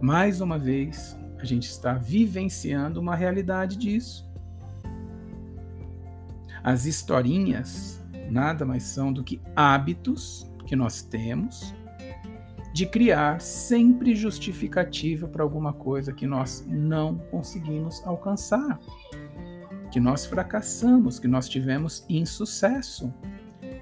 Mais 0.00 0.40
uma 0.40 0.58
vez, 0.58 1.16
a 1.42 1.44
gente 1.44 1.68
está 1.68 1.94
vivenciando 1.94 3.00
uma 3.00 3.16
realidade 3.16 3.76
disso. 3.76 4.30
As 6.62 6.86
historinhas 6.86 8.00
nada 8.30 8.64
mais 8.64 8.84
são 8.84 9.12
do 9.12 9.24
que 9.24 9.40
hábitos 9.56 10.48
que 10.66 10.76
nós 10.76 11.02
temos 11.02 11.74
de 12.72 12.86
criar 12.86 13.40
sempre 13.40 14.14
justificativa 14.14 15.26
para 15.28 15.42
alguma 15.42 15.72
coisa 15.72 16.12
que 16.12 16.26
nós 16.26 16.64
não 16.66 17.18
conseguimos 17.18 18.00
alcançar, 18.06 18.78
que 19.90 20.00
nós 20.00 20.24
fracassamos, 20.24 21.18
que 21.18 21.28
nós 21.28 21.48
tivemos 21.48 22.06
insucesso. 22.08 23.12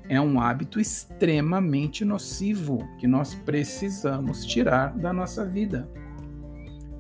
É 0.09 0.21
um 0.21 0.41
hábito 0.41 0.81
extremamente 0.81 2.05
nocivo 2.05 2.79
que 2.99 3.07
nós 3.07 3.33
precisamos 3.33 4.45
tirar 4.45 4.97
da 4.97 5.13
nossa 5.13 5.47
vida. 5.47 5.89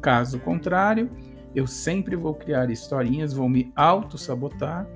Caso 0.01 0.41
contrário, 0.41 1.11
eu 1.55 1.67
sempre 1.67 2.17
vou 2.17 2.35
criar 2.35 2.71
historinhas, 2.71 3.33
vou 3.33 3.49
me 3.49 3.73
auto-sabotar 3.75 4.87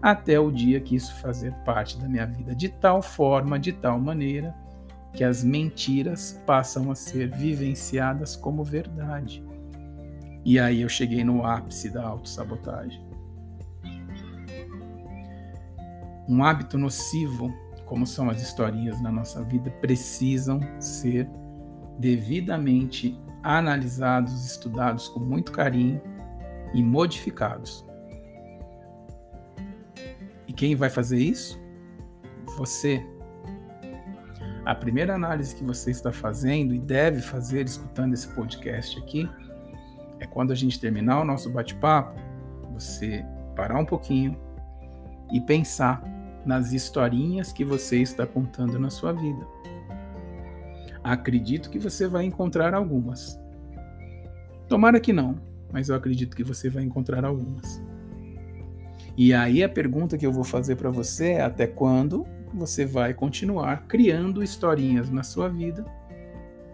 até 0.00 0.38
o 0.38 0.50
dia 0.50 0.80
que 0.80 0.96
isso 0.96 1.14
fazer 1.20 1.52
parte 1.64 1.98
da 1.98 2.08
minha 2.08 2.26
vida, 2.26 2.54
de 2.54 2.68
tal 2.68 3.02
forma, 3.02 3.58
de 3.58 3.72
tal 3.72 4.00
maneira, 4.00 4.54
que 5.12 5.24
as 5.24 5.42
mentiras 5.42 6.40
passam 6.46 6.90
a 6.90 6.94
ser 6.94 7.30
vivenciadas 7.30 8.36
como 8.36 8.62
verdade. 8.62 9.44
E 10.44 10.58
aí 10.58 10.82
eu 10.82 10.88
cheguei 10.88 11.24
no 11.24 11.44
ápice 11.44 11.90
da 11.90 12.04
autossabotagem. 12.04 13.06
Um 16.28 16.44
hábito 16.44 16.78
nocivo, 16.78 17.52
como 17.84 18.06
são 18.06 18.30
as 18.30 18.40
historinhas 18.40 19.00
na 19.00 19.10
nossa 19.10 19.42
vida, 19.42 19.70
precisam 19.80 20.60
ser 20.78 21.28
devidamente 21.98 23.18
analisados, 23.48 24.44
estudados 24.44 25.08
com 25.08 25.20
muito 25.20 25.50
carinho 25.52 25.98
e 26.74 26.82
modificados. 26.82 27.82
E 30.46 30.52
quem 30.52 30.76
vai 30.76 30.90
fazer 30.90 31.16
isso? 31.16 31.58
Você. 32.58 33.02
A 34.66 34.74
primeira 34.74 35.14
análise 35.14 35.56
que 35.56 35.64
você 35.64 35.90
está 35.90 36.12
fazendo 36.12 36.74
e 36.74 36.78
deve 36.78 37.22
fazer 37.22 37.64
escutando 37.64 38.12
esse 38.12 38.28
podcast 38.34 38.98
aqui 38.98 39.26
é 40.20 40.26
quando 40.26 40.52
a 40.52 40.54
gente 40.54 40.78
terminar 40.78 41.22
o 41.22 41.24
nosso 41.24 41.48
bate-papo, 41.48 42.20
você 42.74 43.24
parar 43.56 43.78
um 43.78 43.86
pouquinho 43.86 44.38
e 45.32 45.40
pensar 45.40 46.02
nas 46.44 46.72
historinhas 46.72 47.50
que 47.50 47.64
você 47.64 48.02
está 48.02 48.26
contando 48.26 48.78
na 48.78 48.90
sua 48.90 49.14
vida. 49.14 49.46
Acredito 51.08 51.70
que 51.70 51.78
você 51.78 52.06
vai 52.06 52.26
encontrar 52.26 52.74
algumas. 52.74 53.40
Tomara 54.68 55.00
que 55.00 55.10
não, 55.10 55.40
mas 55.72 55.88
eu 55.88 55.96
acredito 55.96 56.36
que 56.36 56.44
você 56.44 56.68
vai 56.68 56.82
encontrar 56.82 57.24
algumas. 57.24 57.82
E 59.16 59.32
aí 59.32 59.64
a 59.64 59.68
pergunta 59.70 60.18
que 60.18 60.26
eu 60.26 60.30
vou 60.30 60.44
fazer 60.44 60.76
para 60.76 60.90
você 60.90 61.30
é 61.30 61.40
até 61.40 61.66
quando 61.66 62.26
você 62.52 62.84
vai 62.84 63.14
continuar 63.14 63.86
criando 63.86 64.42
historinhas 64.42 65.08
na 65.08 65.22
sua 65.22 65.48
vida 65.48 65.82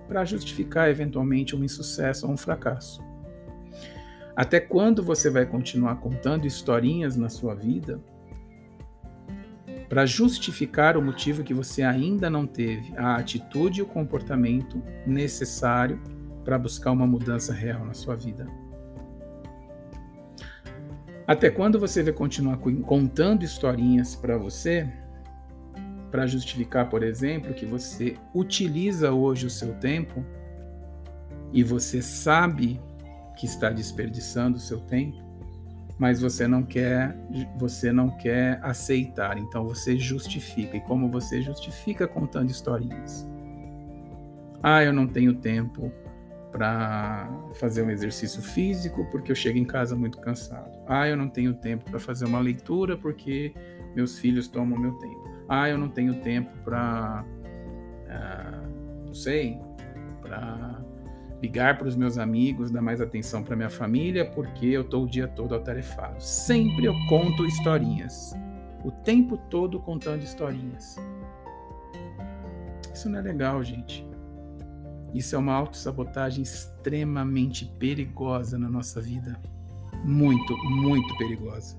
para 0.09 0.25
justificar 0.25 0.91
eventualmente 0.91 1.55
um 1.55 1.63
insucesso 1.63 2.27
ou 2.27 2.33
um 2.33 2.37
fracasso? 2.37 3.01
Até 4.35 4.59
quando 4.59 5.01
você 5.01 5.31
vai 5.31 5.47
continuar 5.47 5.95
contando 6.01 6.45
historinhas 6.45 7.15
na 7.15 7.29
sua 7.29 7.55
vida 7.55 8.01
para 9.89 10.07
justificar 10.07 10.97
o 10.97 11.03
motivo 11.03 11.43
que 11.43 11.55
você 11.55 11.83
ainda 11.83 12.29
não 12.31 12.47
teve 12.47 12.93
a 12.97 13.17
atitude 13.17 13.81
e 13.81 13.83
o 13.83 13.87
comportamento 13.87 14.83
necessário 15.07 16.01
para 16.45 16.59
buscar 16.59 16.93
uma 16.93 17.07
mudança 17.07 17.53
real 17.53 17.85
na 17.85 17.95
sua 17.95 18.15
vida. 18.15 18.47
Até 21.27 21.51
quando 21.51 21.81
você 21.81 22.03
vai 22.03 22.13
continuar 22.13 22.59
contando 22.59 23.45
historinhas 23.45 24.15
para 24.15 24.37
você 24.37 24.91
para 26.11 26.27
justificar, 26.27 26.89
por 26.89 27.03
exemplo, 27.03 27.53
que 27.55 27.67
você 27.67 28.17
utiliza 28.33 29.11
hoje 29.11 29.47
o 29.47 29.51
seu 29.51 29.75
tempo 29.75 30.25
e 31.53 31.65
você 31.65 32.01
sabe 32.01 32.81
que 33.37 33.47
está 33.47 33.71
desperdiçando 33.71 34.59
o 34.59 34.61
seu 34.61 34.79
tempo? 34.81 35.24
Mas 35.99 36.21
você 36.21 36.47
não 36.47 36.63
quer, 36.63 37.17
você 37.57 37.93
não 37.93 38.11
quer 38.11 38.59
aceitar. 38.63 39.39
Então 39.39 39.65
você 39.65 39.97
justifica. 39.97 40.77
E 40.77 40.81
como 40.81 41.09
você 41.09 41.41
justifica 41.41 42.07
contando 42.07 42.51
historinhas? 42.51 43.27
Ah, 44.63 44.83
eu 44.83 44.93
não 44.93 45.07
tenho 45.07 45.35
tempo 45.35 45.93
para 46.51 47.29
fazer 47.55 47.83
um 47.83 47.91
exercício 47.91 48.41
físico 48.41 49.05
porque 49.11 49.33
eu 49.33 49.37
chego 49.37 49.59
em 49.59 49.65
casa 49.65 49.97
muito 49.97 50.19
cansado. 50.21 50.71
Ah, 50.87 51.09
eu 51.09 51.17
não 51.17 51.29
tenho 51.29 51.55
tempo 51.55 51.85
para 51.91 51.99
fazer 51.99 52.25
uma 52.25 52.39
leitura 52.39 52.97
porque 52.97 53.53
meus 53.95 54.19
filhos 54.19 54.49
tomam 54.49 54.79
meu 54.79 54.93
tempo. 54.95 55.29
Ah, 55.49 55.69
eu 55.69 55.77
não 55.77 55.89
tenho 55.89 56.15
tempo 56.21 56.51
para, 56.65 57.25
ah, 58.09 58.63
não 59.07 59.15
sei, 59.15 59.59
para 60.23 60.84
ligar 61.45 61.77
para 61.77 61.87
os 61.87 61.95
meus 61.95 62.17
amigos, 62.17 62.71
dar 62.71 62.81
mais 62.81 63.03
atenção 63.03 63.45
para 63.45 63.55
minha 63.55 63.69
família, 63.69 64.25
porque 64.25 64.65
eu 64.65 64.81
estou 64.81 65.05
o 65.05 65.07
dia 65.07 65.29
todo 65.29 65.55
atarefado. 65.55 66.23
Sempre 66.23 66.87
eu 66.87 66.95
conto 67.07 67.45
historinhas. 67.45 68.33
O 68.83 68.91
tempo 68.91 69.37
todo 69.51 69.79
contando 69.79 70.23
historinhas. 70.23 70.97
Isso 72.95 73.11
não 73.11 73.19
é 73.19 73.23
legal, 73.23 73.63
gente. 73.63 74.07
Isso 75.13 75.37
é 75.37 75.39
uma 75.39 75.53
autossabotagem 75.53 76.43
extremamente 76.43 77.67
perigosa 77.79 78.59
na 78.59 78.69
nossa 78.69 79.03
vida. 79.03 79.39
Muito, 80.03 80.57
muito 80.65 81.15
perigosa. 81.19 81.77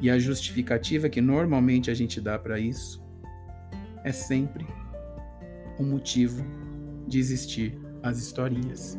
E 0.00 0.08
a 0.08 0.20
justificativa 0.20 1.08
que 1.08 1.20
normalmente 1.20 1.90
a 1.90 1.94
gente 1.94 2.20
dá 2.20 2.38
para 2.38 2.60
isso 2.60 3.04
é 4.04 4.12
sempre 4.12 4.64
um 5.80 5.84
motivo 5.84 6.44
de 7.08 7.18
existir 7.18 7.85
as 8.06 8.18
historinhas. 8.18 8.98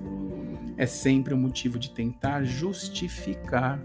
É 0.78 0.86
sempre 0.86 1.34
um 1.34 1.38
motivo 1.38 1.80
de 1.80 1.90
tentar 1.92 2.44
justificar 2.44 3.82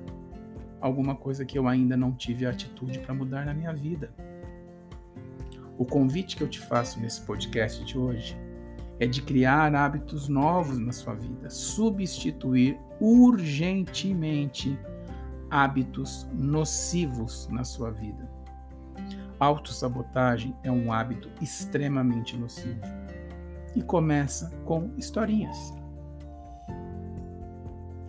alguma 0.80 1.14
coisa 1.14 1.44
que 1.44 1.58
eu 1.58 1.68
ainda 1.68 1.96
não 1.96 2.12
tive 2.12 2.44
a 2.44 2.50
atitude 2.50 2.98
para 2.98 3.14
mudar 3.14 3.46
na 3.46 3.54
minha 3.54 3.72
vida. 3.72 4.12
O 5.78 5.84
convite 5.84 6.36
que 6.36 6.42
eu 6.42 6.48
te 6.48 6.60
faço 6.60 7.00
nesse 7.00 7.22
podcast 7.22 7.84
de 7.84 7.96
hoje 7.96 8.36
é 9.00 9.06
de 9.06 9.22
criar 9.22 9.74
hábitos 9.74 10.28
novos 10.28 10.78
na 10.78 10.92
sua 10.92 11.14
vida, 11.14 11.48
substituir 11.48 12.78
urgentemente 13.00 14.78
hábitos 15.50 16.26
nocivos 16.32 17.48
na 17.50 17.64
sua 17.64 17.90
vida. 17.90 18.30
Autossabotagem 19.40 20.54
é 20.62 20.70
um 20.70 20.92
hábito 20.92 21.28
extremamente 21.40 22.36
nocivo 22.36 23.01
e 23.74 23.82
começa 23.82 24.50
com 24.64 24.90
historinhas. 24.96 25.72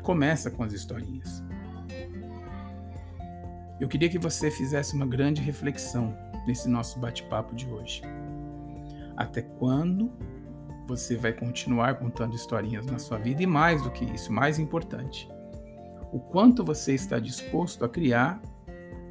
Começa 0.01 0.51
com 0.51 0.63
as 0.63 0.73
historinhas. 0.73 1.43
Eu 3.79 3.87
queria 3.87 4.09
que 4.09 4.19
você 4.19 4.51
fizesse 4.51 4.95
uma 4.95 5.05
grande 5.05 5.41
reflexão 5.41 6.15
nesse 6.45 6.69
nosso 6.69 6.99
bate-papo 6.99 7.55
de 7.55 7.67
hoje. 7.67 8.01
Até 9.15 9.41
quando 9.41 10.11
você 10.87 11.15
vai 11.15 11.33
continuar 11.33 11.95
contando 11.95 12.35
historinhas 12.35 12.85
na 12.85 12.99
sua 12.99 13.17
vida? 13.17 13.41
E 13.41 13.47
mais 13.47 13.81
do 13.81 13.91
que 13.91 14.03
isso, 14.05 14.31
mais 14.31 14.59
importante, 14.59 15.29
o 16.11 16.19
quanto 16.19 16.63
você 16.63 16.93
está 16.93 17.19
disposto 17.19 17.85
a 17.85 17.89
criar 17.89 18.41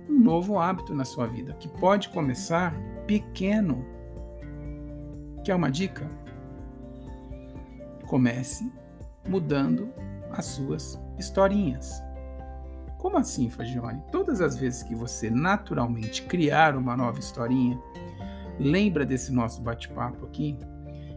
um 0.09 0.19
novo 0.19 0.59
hábito 0.59 0.95
na 0.95 1.05
sua 1.05 1.27
vida, 1.27 1.55
que 1.55 1.69
pode 1.69 2.09
começar 2.11 2.75
pequeno. 3.07 3.85
Quer 5.45 5.55
uma 5.55 5.71
dica? 5.71 6.09
Comece 8.13 8.71
mudando 9.27 9.91
as 10.33 10.45
suas 10.45 11.01
historinhas. 11.19 12.03
Como 12.99 13.17
assim, 13.17 13.49
Fagione? 13.49 14.03
Todas 14.13 14.43
as 14.43 14.55
vezes 14.55 14.83
que 14.83 14.95
você 14.95 15.31
naturalmente 15.31 16.21
criar 16.25 16.77
uma 16.77 16.95
nova 16.95 17.19
historinha, 17.19 17.81
lembra 18.61 19.07
desse 19.07 19.33
nosso 19.33 19.63
bate-papo 19.63 20.27
aqui 20.27 20.59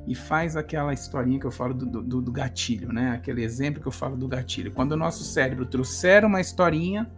e 0.07 0.15
faz 0.15 0.55
aquela 0.55 0.93
historinha 0.93 1.37
que 1.37 1.45
eu 1.45 1.51
falo 1.51 1.73
do, 1.73 2.01
do, 2.01 2.21
do, 2.21 2.31
gatilho, 2.31 2.93
né? 2.93 3.11
Aquele 3.11 3.43
exemplo 3.43 3.81
que 3.81 3.87
eu 3.89 3.91
falo 3.91 4.15
do 4.15 4.29
gatilho. 4.29 4.71
Quando 4.71 4.93
o 4.93 4.97
nosso 4.97 5.25
cérebro 5.25 5.65
trouxer 5.65 6.23
uma 6.23 6.39
historinha, 6.39 7.11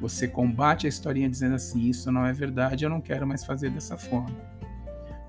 você 0.00 0.26
combate 0.26 0.84
a 0.84 0.88
historinha 0.88 1.30
dizendo 1.30 1.54
assim: 1.54 1.88
Isso 1.88 2.10
não 2.10 2.26
é 2.26 2.32
verdade, 2.32 2.84
eu 2.84 2.90
não 2.90 3.00
quero 3.00 3.24
mais 3.24 3.44
fazer 3.44 3.70
dessa 3.70 3.96
forma. 3.96 4.55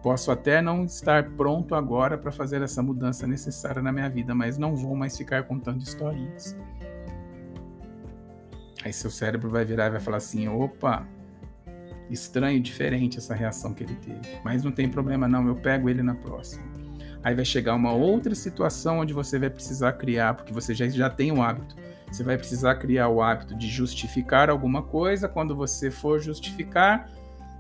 Posso 0.08 0.32
até 0.32 0.62
não 0.62 0.86
estar 0.86 1.32
pronto 1.32 1.76
agora 1.76 2.18
para 2.18 2.32
fazer 2.32 2.62
essa 2.62 2.82
mudança 2.82 3.28
necessária 3.28 3.82
na 3.82 3.92
minha 3.92 4.10
vida, 4.10 4.34
mas 4.34 4.58
não 4.58 4.74
vou 4.74 4.96
mais 4.96 5.18
ficar 5.18 5.44
contando 5.44 5.82
historinhas. 5.82 6.58
Aí 8.86 8.94
seu 8.94 9.12
cérebro 9.12 9.50
vai 9.50 9.66
virar 9.66 9.88
e 9.88 9.90
vai 9.90 10.00
falar 10.00 10.16
assim: 10.16 10.48
opa, 10.48 11.06
estranho, 12.10 12.62
diferente 12.62 13.18
essa 13.18 13.36
reação 13.36 13.74
que 13.74 13.84
ele 13.84 13.96
teve. 13.96 14.40
Mas 14.46 14.64
não 14.64 14.72
tem 14.72 14.88
problema 14.88 15.28
não, 15.28 15.46
eu 15.46 15.58
pego 15.58 15.90
ele 15.90 16.02
na 16.02 16.16
próxima. 16.16 16.64
Aí 17.22 17.36
vai 17.36 17.44
chegar 17.44 17.76
uma 17.76 17.92
outra 17.92 18.34
situação 18.34 19.00
onde 19.00 19.14
você 19.14 19.38
vai 19.38 19.50
precisar 19.50 19.92
criar, 19.92 20.36
porque 20.36 20.54
você 20.54 20.74
já, 20.74 20.88
já 20.88 21.10
tem 21.10 21.34
o 21.34 21.42
hábito. 21.42 21.76
Você 22.10 22.24
vai 22.24 22.38
precisar 22.38 22.76
criar 22.76 23.10
o 23.10 23.22
hábito 23.22 23.54
de 23.58 23.68
justificar 23.68 24.50
alguma 24.50 24.82
coisa. 24.82 25.28
Quando 25.28 25.54
você 25.54 25.92
for 25.92 26.18
justificar, 26.18 27.12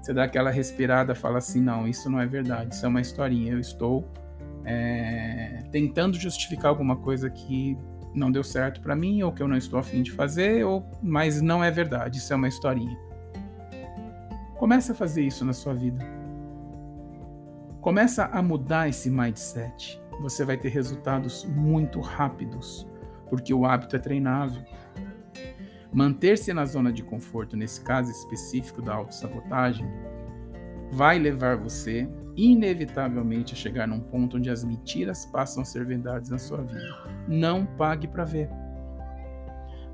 você 0.01 0.13
dá 0.13 0.23
aquela 0.23 0.49
respirada, 0.49 1.13
fala 1.15 1.37
assim: 1.37 1.61
não, 1.61 1.87
isso 1.87 2.09
não 2.09 2.19
é 2.19 2.25
verdade, 2.25 2.75
isso 2.75 2.85
é 2.85 2.89
uma 2.89 3.01
historinha. 3.01 3.51
Eu 3.51 3.59
estou 3.59 4.07
é, 4.65 5.63
tentando 5.71 6.17
justificar 6.19 6.69
alguma 6.69 6.95
coisa 6.95 7.29
que 7.29 7.77
não 8.13 8.31
deu 8.31 8.43
certo 8.43 8.81
para 8.81 8.95
mim 8.95 9.21
ou 9.23 9.31
que 9.31 9.41
eu 9.41 9.47
não 9.47 9.55
estou 9.55 9.79
afim 9.79 10.01
de 10.01 10.11
fazer, 10.11 10.65
ou 10.65 10.85
mas 11.01 11.41
não 11.41 11.63
é 11.63 11.71
verdade, 11.71 12.17
isso 12.17 12.33
é 12.33 12.35
uma 12.35 12.47
historinha. 12.47 12.97
Começa 14.57 14.91
a 14.91 14.95
fazer 14.95 15.21
isso 15.21 15.45
na 15.45 15.53
sua 15.53 15.73
vida. 15.73 16.03
Começa 17.79 18.25
a 18.25 18.41
mudar 18.41 18.89
esse 18.89 19.09
mindset. 19.09 20.01
Você 20.19 20.43
vai 20.43 20.57
ter 20.57 20.69
resultados 20.69 21.45
muito 21.45 22.01
rápidos, 22.01 22.87
porque 23.29 23.53
o 23.53 23.65
hábito 23.65 23.95
é 23.95 23.99
treinável. 23.99 24.63
Manter-se 25.93 26.53
na 26.53 26.65
zona 26.65 26.91
de 26.91 27.03
conforto, 27.03 27.55
nesse 27.55 27.81
caso 27.81 28.11
específico 28.11 28.81
da 28.81 28.93
autossabotagem, 28.93 29.87
vai 30.91 31.17
levar 31.17 31.57
você 31.57 32.09
inevitavelmente 32.35 33.53
a 33.53 33.57
chegar 33.57 33.87
num 33.87 33.99
ponto 33.99 34.37
onde 34.37 34.49
as 34.49 34.63
mentiras 34.63 35.25
passam 35.25 35.63
a 35.63 35.65
ser 35.65 35.85
verdades 35.85 36.29
na 36.29 36.37
sua 36.37 36.61
vida. 36.61 37.25
Não 37.27 37.65
pague 37.65 38.07
para 38.07 38.23
ver. 38.23 38.49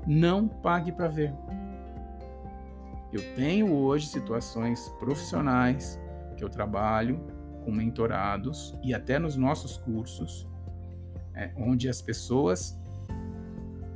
Não 0.06 0.46
pague 0.46 0.92
para 0.92 1.08
ver. 1.08 1.32
Eu 3.12 3.22
tenho 3.34 3.72
hoje 3.72 4.08
situações 4.08 4.88
profissionais 4.98 5.98
que 6.36 6.44
eu 6.44 6.48
trabalho 6.48 7.24
com 7.64 7.72
mentorados 7.72 8.78
e 8.82 8.92
até 8.92 9.18
nos 9.18 9.36
nossos 9.36 9.76
cursos, 9.78 10.46
é, 11.34 11.50
onde 11.56 11.88
as 11.88 12.02
pessoas, 12.02 12.78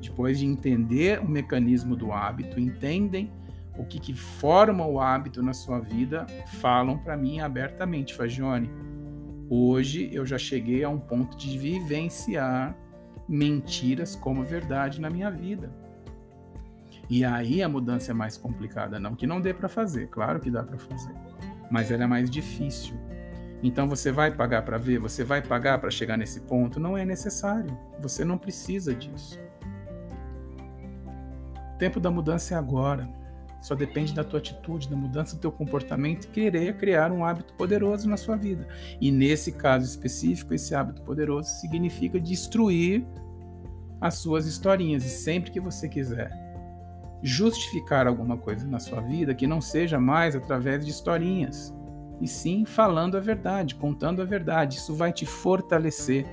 depois 0.00 0.38
de 0.38 0.46
entender 0.46 1.20
o 1.20 1.28
mecanismo 1.28 1.96
do 1.96 2.12
hábito, 2.12 2.60
entendem 2.60 3.32
o 3.76 3.84
que, 3.84 3.98
que 3.98 4.12
forma 4.12 4.84
o 4.84 5.00
hábito 5.00 5.42
na 5.42 5.52
sua 5.52 5.78
vida, 5.78 6.26
falam 6.60 6.98
para 6.98 7.16
mim 7.16 7.40
abertamente, 7.40 8.14
Fagione, 8.14 8.70
hoje 9.48 10.10
eu 10.12 10.26
já 10.26 10.36
cheguei 10.36 10.82
a 10.82 10.88
um 10.88 10.98
ponto 10.98 11.36
de 11.36 11.56
vivenciar 11.56 12.76
mentiras 13.28 14.16
como 14.16 14.42
verdade 14.42 15.00
na 15.00 15.08
minha 15.08 15.30
vida. 15.30 15.70
E 17.08 17.24
aí 17.24 17.62
a 17.62 17.68
mudança 17.68 18.10
é 18.10 18.14
mais 18.14 18.36
complicada, 18.36 18.98
não 18.98 19.14
que 19.14 19.26
não 19.26 19.40
dê 19.40 19.54
para 19.54 19.68
fazer, 19.68 20.08
claro 20.08 20.40
que 20.40 20.50
dá 20.50 20.62
para 20.62 20.78
fazer, 20.78 21.14
mas 21.70 21.90
ela 21.90 22.04
é 22.04 22.06
mais 22.06 22.28
difícil. 22.28 22.96
Então 23.62 23.88
você 23.88 24.12
vai 24.12 24.30
pagar 24.30 24.62
para 24.62 24.78
ver, 24.78 24.98
você 24.98 25.24
vai 25.24 25.42
pagar 25.42 25.78
para 25.78 25.90
chegar 25.90 26.16
nesse 26.16 26.40
ponto, 26.42 26.78
não 26.78 26.96
é 26.96 27.04
necessário. 27.04 27.76
Você 28.00 28.24
não 28.24 28.38
precisa 28.38 28.94
disso. 28.94 29.38
Tempo 31.78 32.00
da 32.00 32.10
mudança 32.10 32.54
é 32.54 32.58
agora. 32.58 33.08
Só 33.60 33.74
depende 33.74 34.14
da 34.14 34.22
tua 34.22 34.38
atitude, 34.38 34.88
da 34.88 34.96
mudança 34.96 35.34
do 35.34 35.40
teu 35.40 35.50
comportamento 35.50 36.24
e 36.24 36.28
querer 36.28 36.76
criar 36.76 37.10
um 37.10 37.24
hábito 37.24 37.54
poderoso 37.54 38.08
na 38.08 38.16
sua 38.16 38.36
vida. 38.36 38.66
E 39.00 39.10
nesse 39.10 39.52
caso 39.52 39.84
específico, 39.84 40.54
esse 40.54 40.74
hábito 40.74 41.02
poderoso 41.02 41.48
significa 41.60 42.20
destruir 42.20 43.04
as 44.00 44.14
suas 44.14 44.46
historinhas. 44.46 45.04
E 45.04 45.08
sempre 45.08 45.50
que 45.50 45.60
você 45.60 45.88
quiser 45.88 46.30
justificar 47.20 48.06
alguma 48.06 48.36
coisa 48.36 48.66
na 48.66 48.78
sua 48.78 49.00
vida, 49.00 49.34
que 49.34 49.46
não 49.46 49.60
seja 49.60 49.98
mais 49.98 50.36
através 50.36 50.84
de 50.84 50.90
historinhas, 50.92 51.74
e 52.20 52.26
sim 52.26 52.64
falando 52.64 53.16
a 53.16 53.20
verdade, 53.20 53.74
contando 53.74 54.22
a 54.22 54.24
verdade. 54.24 54.76
Isso 54.76 54.94
vai 54.94 55.12
te 55.12 55.26
fortalecer, 55.26 56.26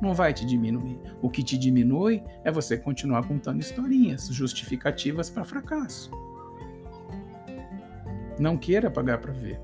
não 0.00 0.14
vai 0.14 0.32
te 0.32 0.44
diminuir. 0.44 0.98
O 1.20 1.28
que 1.28 1.42
te 1.42 1.58
diminui 1.58 2.22
é 2.44 2.50
você 2.50 2.76
continuar 2.76 3.26
contando 3.26 3.60
historinhas 3.60 4.28
justificativas 4.28 5.28
para 5.28 5.44
fracasso. 5.44 6.10
Não 8.38 8.56
queira 8.56 8.90
pagar 8.90 9.18
para 9.18 9.32
ver. 9.32 9.60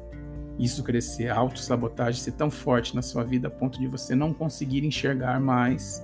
Isso 0.59 0.83
crescer, 0.83 1.29
a 1.29 1.37
autossabotagem 1.37 2.21
ser 2.21 2.33
tão 2.33 2.51
forte 2.51 2.95
na 2.95 3.03
sua 3.03 3.23
vida 3.23 3.49
a 3.49 3.51
ponto 3.51 3.79
de 3.79 3.87
você 3.87 4.15
não 4.15 4.33
conseguir 4.33 4.85
enxergar 4.85 5.39
mais 5.39 6.03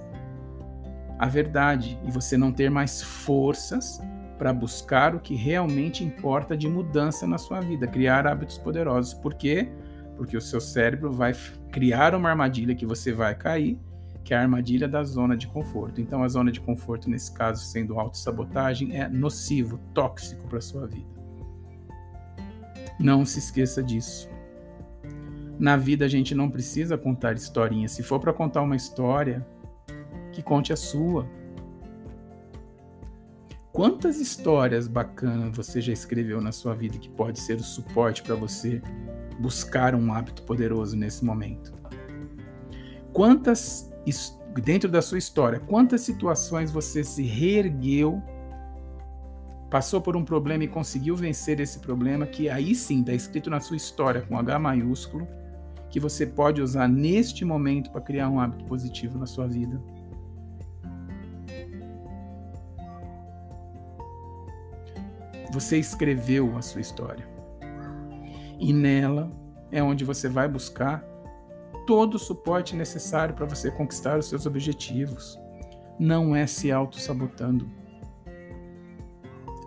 a 1.18 1.26
verdade 1.26 1.98
e 2.04 2.10
você 2.10 2.36
não 2.36 2.52
ter 2.52 2.70
mais 2.70 3.00
forças 3.00 4.00
para 4.38 4.52
buscar 4.52 5.14
o 5.14 5.20
que 5.20 5.34
realmente 5.34 6.02
importa 6.02 6.56
de 6.56 6.68
mudança 6.68 7.26
na 7.26 7.38
sua 7.38 7.60
vida, 7.60 7.86
criar 7.86 8.26
hábitos 8.26 8.58
poderosos. 8.58 9.14
Por 9.14 9.34
quê? 9.34 9.68
Porque 10.16 10.36
o 10.36 10.40
seu 10.40 10.60
cérebro 10.60 11.12
vai 11.12 11.32
criar 11.70 12.14
uma 12.14 12.28
armadilha 12.28 12.74
que 12.74 12.84
você 12.84 13.12
vai 13.12 13.34
cair, 13.34 13.78
que 14.24 14.32
é 14.32 14.36
a 14.36 14.40
armadilha 14.40 14.88
da 14.88 15.02
zona 15.02 15.36
de 15.36 15.46
conforto. 15.46 16.00
Então, 16.00 16.22
a 16.22 16.28
zona 16.28 16.52
de 16.52 16.60
conforto, 16.60 17.10
nesse 17.10 17.32
caso, 17.32 17.64
sendo 17.64 17.98
autossabotagem, 17.98 18.96
é 18.96 19.08
nocivo, 19.08 19.78
tóxico 19.92 20.46
para 20.46 20.58
a 20.58 20.62
sua 20.62 20.86
vida. 20.86 21.10
Não 22.98 23.24
se 23.24 23.38
esqueça 23.38 23.82
disso. 23.82 24.28
Na 25.58 25.76
vida 25.76 26.04
a 26.04 26.08
gente 26.08 26.34
não 26.34 26.50
precisa 26.50 26.96
contar 26.96 27.34
historinhas. 27.34 27.92
Se 27.92 28.02
for 28.02 28.18
para 28.18 28.32
contar 28.32 28.62
uma 28.62 28.76
história, 28.76 29.46
que 30.32 30.42
conte 30.42 30.72
a 30.72 30.76
sua. 30.76 31.28
Quantas 33.72 34.20
histórias 34.20 34.86
bacanas 34.86 35.56
você 35.56 35.80
já 35.80 35.92
escreveu 35.92 36.40
na 36.40 36.52
sua 36.52 36.74
vida 36.74 36.98
que 36.98 37.08
pode 37.08 37.40
ser 37.40 37.56
o 37.56 37.62
suporte 37.62 38.22
para 38.22 38.34
você 38.34 38.82
buscar 39.40 39.94
um 39.94 40.12
hábito 40.12 40.42
poderoso 40.42 40.96
nesse 40.96 41.24
momento? 41.24 41.72
Quantas 43.12 43.91
dentro 44.62 44.90
da 44.90 45.00
sua 45.00 45.18
história, 45.18 45.60
quantas 45.60 46.00
situações 46.02 46.70
você 46.70 47.04
se 47.04 47.22
reergueu 47.22 48.22
passou 49.70 50.02
por 50.02 50.14
um 50.14 50.24
problema 50.24 50.64
e 50.64 50.68
conseguiu 50.68 51.16
vencer 51.16 51.58
esse 51.58 51.78
problema, 51.78 52.26
que 52.26 52.50
aí 52.50 52.74
sim 52.74 53.00
está 53.00 53.14
escrito 53.14 53.48
na 53.48 53.58
sua 53.58 53.76
história 53.76 54.20
com 54.20 54.38
H 54.38 54.58
maiúsculo, 54.58 55.26
que 55.88 55.98
você 55.98 56.26
pode 56.26 56.60
usar 56.60 56.86
neste 56.86 57.42
momento 57.42 57.90
para 57.90 58.02
criar 58.02 58.28
um 58.28 58.38
hábito 58.38 58.66
positivo 58.66 59.18
na 59.18 59.24
sua 59.24 59.46
vida. 59.46 59.80
Você 65.52 65.78
escreveu 65.78 66.54
a 66.56 66.62
sua 66.62 66.80
história. 66.82 67.26
E 68.58 68.72
nela 68.74 69.30
é 69.70 69.82
onde 69.82 70.04
você 70.04 70.28
vai 70.28 70.48
buscar 70.48 71.02
todo 71.86 72.14
o 72.14 72.18
suporte 72.18 72.74
necessário 72.76 73.34
para 73.34 73.46
você 73.46 73.70
conquistar 73.70 74.18
os 74.18 74.26
seus 74.26 74.46
objetivos. 74.46 75.38
Não 75.98 76.34
é 76.34 76.46
se 76.46 76.72
auto-sabotando 76.72 77.82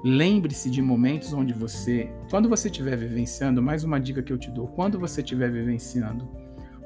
Lembre-se 0.08 0.70
de 0.70 0.84
momentos 0.84 1.34
onde 1.34 1.52
você, 1.52 2.14
quando 2.30 2.48
você 2.48 2.68
estiver 2.68 2.96
vivenciando, 2.96 3.60
mais 3.60 3.84
uma 3.84 4.00
dica 4.00 4.22
que 4.22 4.32
eu 4.32 4.38
te 4.38 4.52
dou, 4.52 4.68
quando 4.68 5.00
você 5.00 5.22
estiver 5.22 5.50
vivenciando 5.50 6.30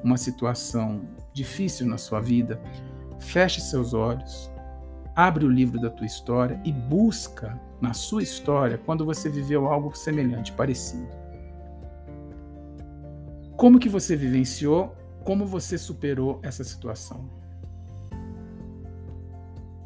uma 0.02 0.16
situação 0.16 1.02
difícil 1.30 1.86
na 1.86 1.98
sua 1.98 2.18
vida, 2.18 2.58
feche 3.18 3.60
seus 3.60 3.92
olhos, 3.92 4.50
abre 5.14 5.44
o 5.44 5.50
livro 5.50 5.78
da 5.78 5.90
tua 5.90 6.06
história 6.06 6.58
e 6.64 6.72
busca 6.72 7.60
na 7.78 7.92
sua 7.92 8.22
história 8.22 8.78
quando 8.78 9.04
você 9.04 9.28
viveu 9.28 9.66
algo 9.66 9.94
semelhante, 9.94 10.52
parecido. 10.52 11.10
Como 13.54 13.78
que 13.78 13.90
você 13.90 14.16
vivenciou? 14.16 14.96
Como 15.24 15.44
você 15.46 15.76
superou 15.76 16.40
essa 16.42 16.64
situação? 16.64 17.28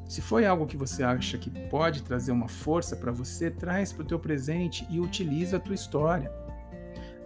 Se 0.07 0.21
foi 0.21 0.47
algo 0.47 0.67
que 0.67 0.77
você 0.77 1.03
acha 1.03 1.37
que 1.37 1.51
pode 1.51 2.03
trazer 2.03 2.31
uma 2.31 2.47
força 2.47 2.95
para 2.95 3.11
você, 3.11 3.51
traz 3.51 3.93
para 3.93 4.05
o 4.05 4.07
teu 4.07 4.19
presente 4.19 4.87
e 4.89 5.01
utiliza 5.01 5.57
a 5.57 5.61
tua 5.61 5.75
história. 5.75 6.31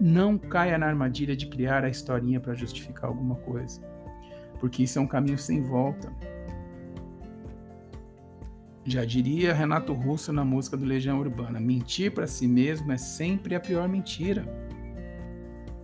Não 0.00 0.38
caia 0.38 0.78
na 0.78 0.86
armadilha 0.86 1.36
de 1.36 1.46
criar 1.46 1.84
a 1.84 1.88
historinha 1.88 2.40
para 2.40 2.54
justificar 2.54 3.10
alguma 3.10 3.34
coisa, 3.34 3.80
porque 4.60 4.84
isso 4.84 4.98
é 4.98 5.02
um 5.02 5.06
caminho 5.06 5.36
sem 5.36 5.60
volta. 5.62 6.10
Já 8.84 9.04
diria 9.04 9.52
Renato 9.52 9.92
Russo 9.92 10.32
na 10.32 10.44
música 10.44 10.76
do 10.76 10.86
Legião 10.86 11.18
Urbana: 11.18 11.60
mentir 11.60 12.14
para 12.14 12.26
si 12.26 12.46
mesmo 12.46 12.90
é 12.90 12.96
sempre 12.96 13.54
a 13.54 13.60
pior 13.60 13.86
mentira. 13.86 14.46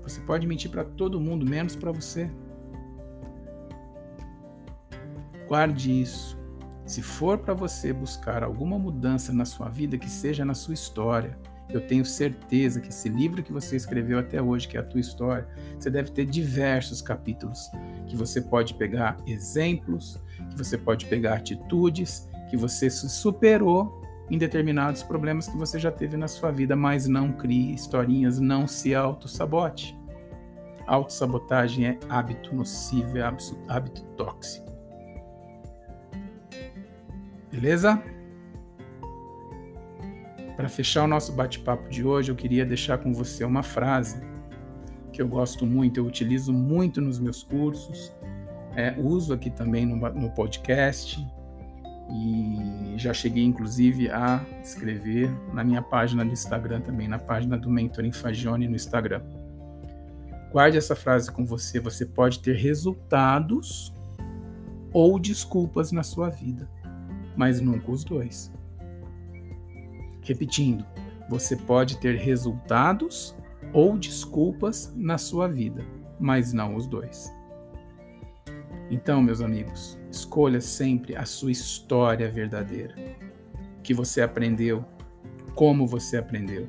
Você 0.04 0.20
pode 0.20 0.46
mentir 0.46 0.70
para 0.70 0.84
todo 0.84 1.20
mundo, 1.20 1.44
menos 1.44 1.74
para 1.74 1.90
você. 1.90 2.30
Guarde 5.48 6.00
isso. 6.00 6.38
Se 6.86 7.00
for 7.00 7.38
para 7.38 7.54
você 7.54 7.92
buscar 7.92 8.44
alguma 8.44 8.78
mudança 8.78 9.32
na 9.32 9.46
sua 9.46 9.68
vida, 9.68 9.96
que 9.96 10.08
seja 10.08 10.44
na 10.44 10.52
sua 10.54 10.74
história, 10.74 11.38
eu 11.70 11.80
tenho 11.86 12.04
certeza 12.04 12.80
que 12.80 12.90
esse 12.90 13.08
livro 13.08 13.42
que 13.42 13.52
você 13.52 13.74
escreveu 13.74 14.18
até 14.18 14.40
hoje, 14.40 14.68
que 14.68 14.76
é 14.76 14.80
a 14.80 14.84
tua 14.84 15.00
história, 15.00 15.48
você 15.78 15.90
deve 15.90 16.10
ter 16.10 16.26
diversos 16.26 17.00
capítulos 17.00 17.70
que 18.06 18.16
você 18.16 18.40
pode 18.40 18.74
pegar 18.74 19.16
exemplos, 19.26 20.20
que 20.50 20.58
você 20.58 20.76
pode 20.76 21.06
pegar 21.06 21.36
atitudes, 21.36 22.28
que 22.50 22.56
você 22.56 22.90
se 22.90 23.08
superou 23.08 24.03
em 24.30 24.38
determinados 24.38 25.02
problemas 25.02 25.48
que 25.48 25.56
você 25.56 25.78
já 25.78 25.90
teve 25.90 26.16
na 26.16 26.28
sua 26.28 26.50
vida, 26.50 26.74
mas 26.74 27.06
não 27.06 27.32
crie 27.32 27.74
historinhas, 27.74 28.40
não 28.40 28.66
se 28.66 28.94
auto-sabote. 28.94 29.96
Autossabotagem 30.86 31.86
é 31.86 31.98
hábito 32.08 32.54
nocivo, 32.54 33.18
é 33.18 33.22
hábito 33.68 34.02
tóxico. 34.16 34.72
Beleza? 37.50 38.02
Para 40.56 40.68
fechar 40.68 41.04
o 41.04 41.08
nosso 41.08 41.32
bate-papo 41.32 41.88
de 41.88 42.04
hoje, 42.04 42.30
eu 42.30 42.36
queria 42.36 42.64
deixar 42.64 42.98
com 42.98 43.12
você 43.12 43.44
uma 43.44 43.62
frase 43.62 44.22
que 45.12 45.22
eu 45.22 45.28
gosto 45.28 45.64
muito, 45.64 46.00
eu 46.00 46.06
utilizo 46.06 46.52
muito 46.52 47.00
nos 47.00 47.18
meus 47.18 47.42
cursos 47.42 48.12
é, 48.76 48.94
uso 48.98 49.32
aqui 49.32 49.50
também 49.50 49.86
no, 49.86 49.96
no 49.96 50.30
podcast 50.30 51.24
e 52.10 52.94
já 52.96 53.12
cheguei 53.14 53.44
inclusive 53.44 54.10
a 54.10 54.44
escrever 54.62 55.30
na 55.52 55.64
minha 55.64 55.82
página 55.82 56.24
do 56.24 56.32
Instagram 56.32 56.80
também, 56.80 57.08
na 57.08 57.18
página 57.18 57.56
do 57.56 57.70
Mentoring 57.70 58.12
Fagione 58.12 58.68
no 58.68 58.76
Instagram. 58.76 59.22
Guarde 60.52 60.78
essa 60.78 60.94
frase 60.94 61.32
com 61.32 61.44
você, 61.44 61.80
você 61.80 62.06
pode 62.06 62.40
ter 62.40 62.56
resultados 62.56 63.92
ou 64.92 65.18
desculpas 65.18 65.90
na 65.90 66.02
sua 66.02 66.28
vida, 66.28 66.68
mas 67.36 67.60
nunca 67.60 67.90
os 67.90 68.04
dois. 68.04 68.52
Repetindo, 70.22 70.86
você 71.28 71.56
pode 71.56 71.98
ter 71.98 72.16
resultados 72.16 73.36
ou 73.72 73.98
desculpas 73.98 74.92
na 74.94 75.18
sua 75.18 75.48
vida, 75.48 75.84
mas 76.20 76.52
não 76.52 76.76
os 76.76 76.86
dois. 76.86 77.32
Então, 78.90 79.20
meus 79.20 79.40
amigos, 79.40 79.98
escolha 80.14 80.60
sempre 80.60 81.16
a 81.16 81.24
sua 81.24 81.50
história 81.50 82.30
verdadeira. 82.30 82.94
O 83.78 83.82
que 83.82 83.92
você 83.92 84.22
aprendeu, 84.22 84.84
como 85.54 85.86
você 85.86 86.16
aprendeu. 86.16 86.68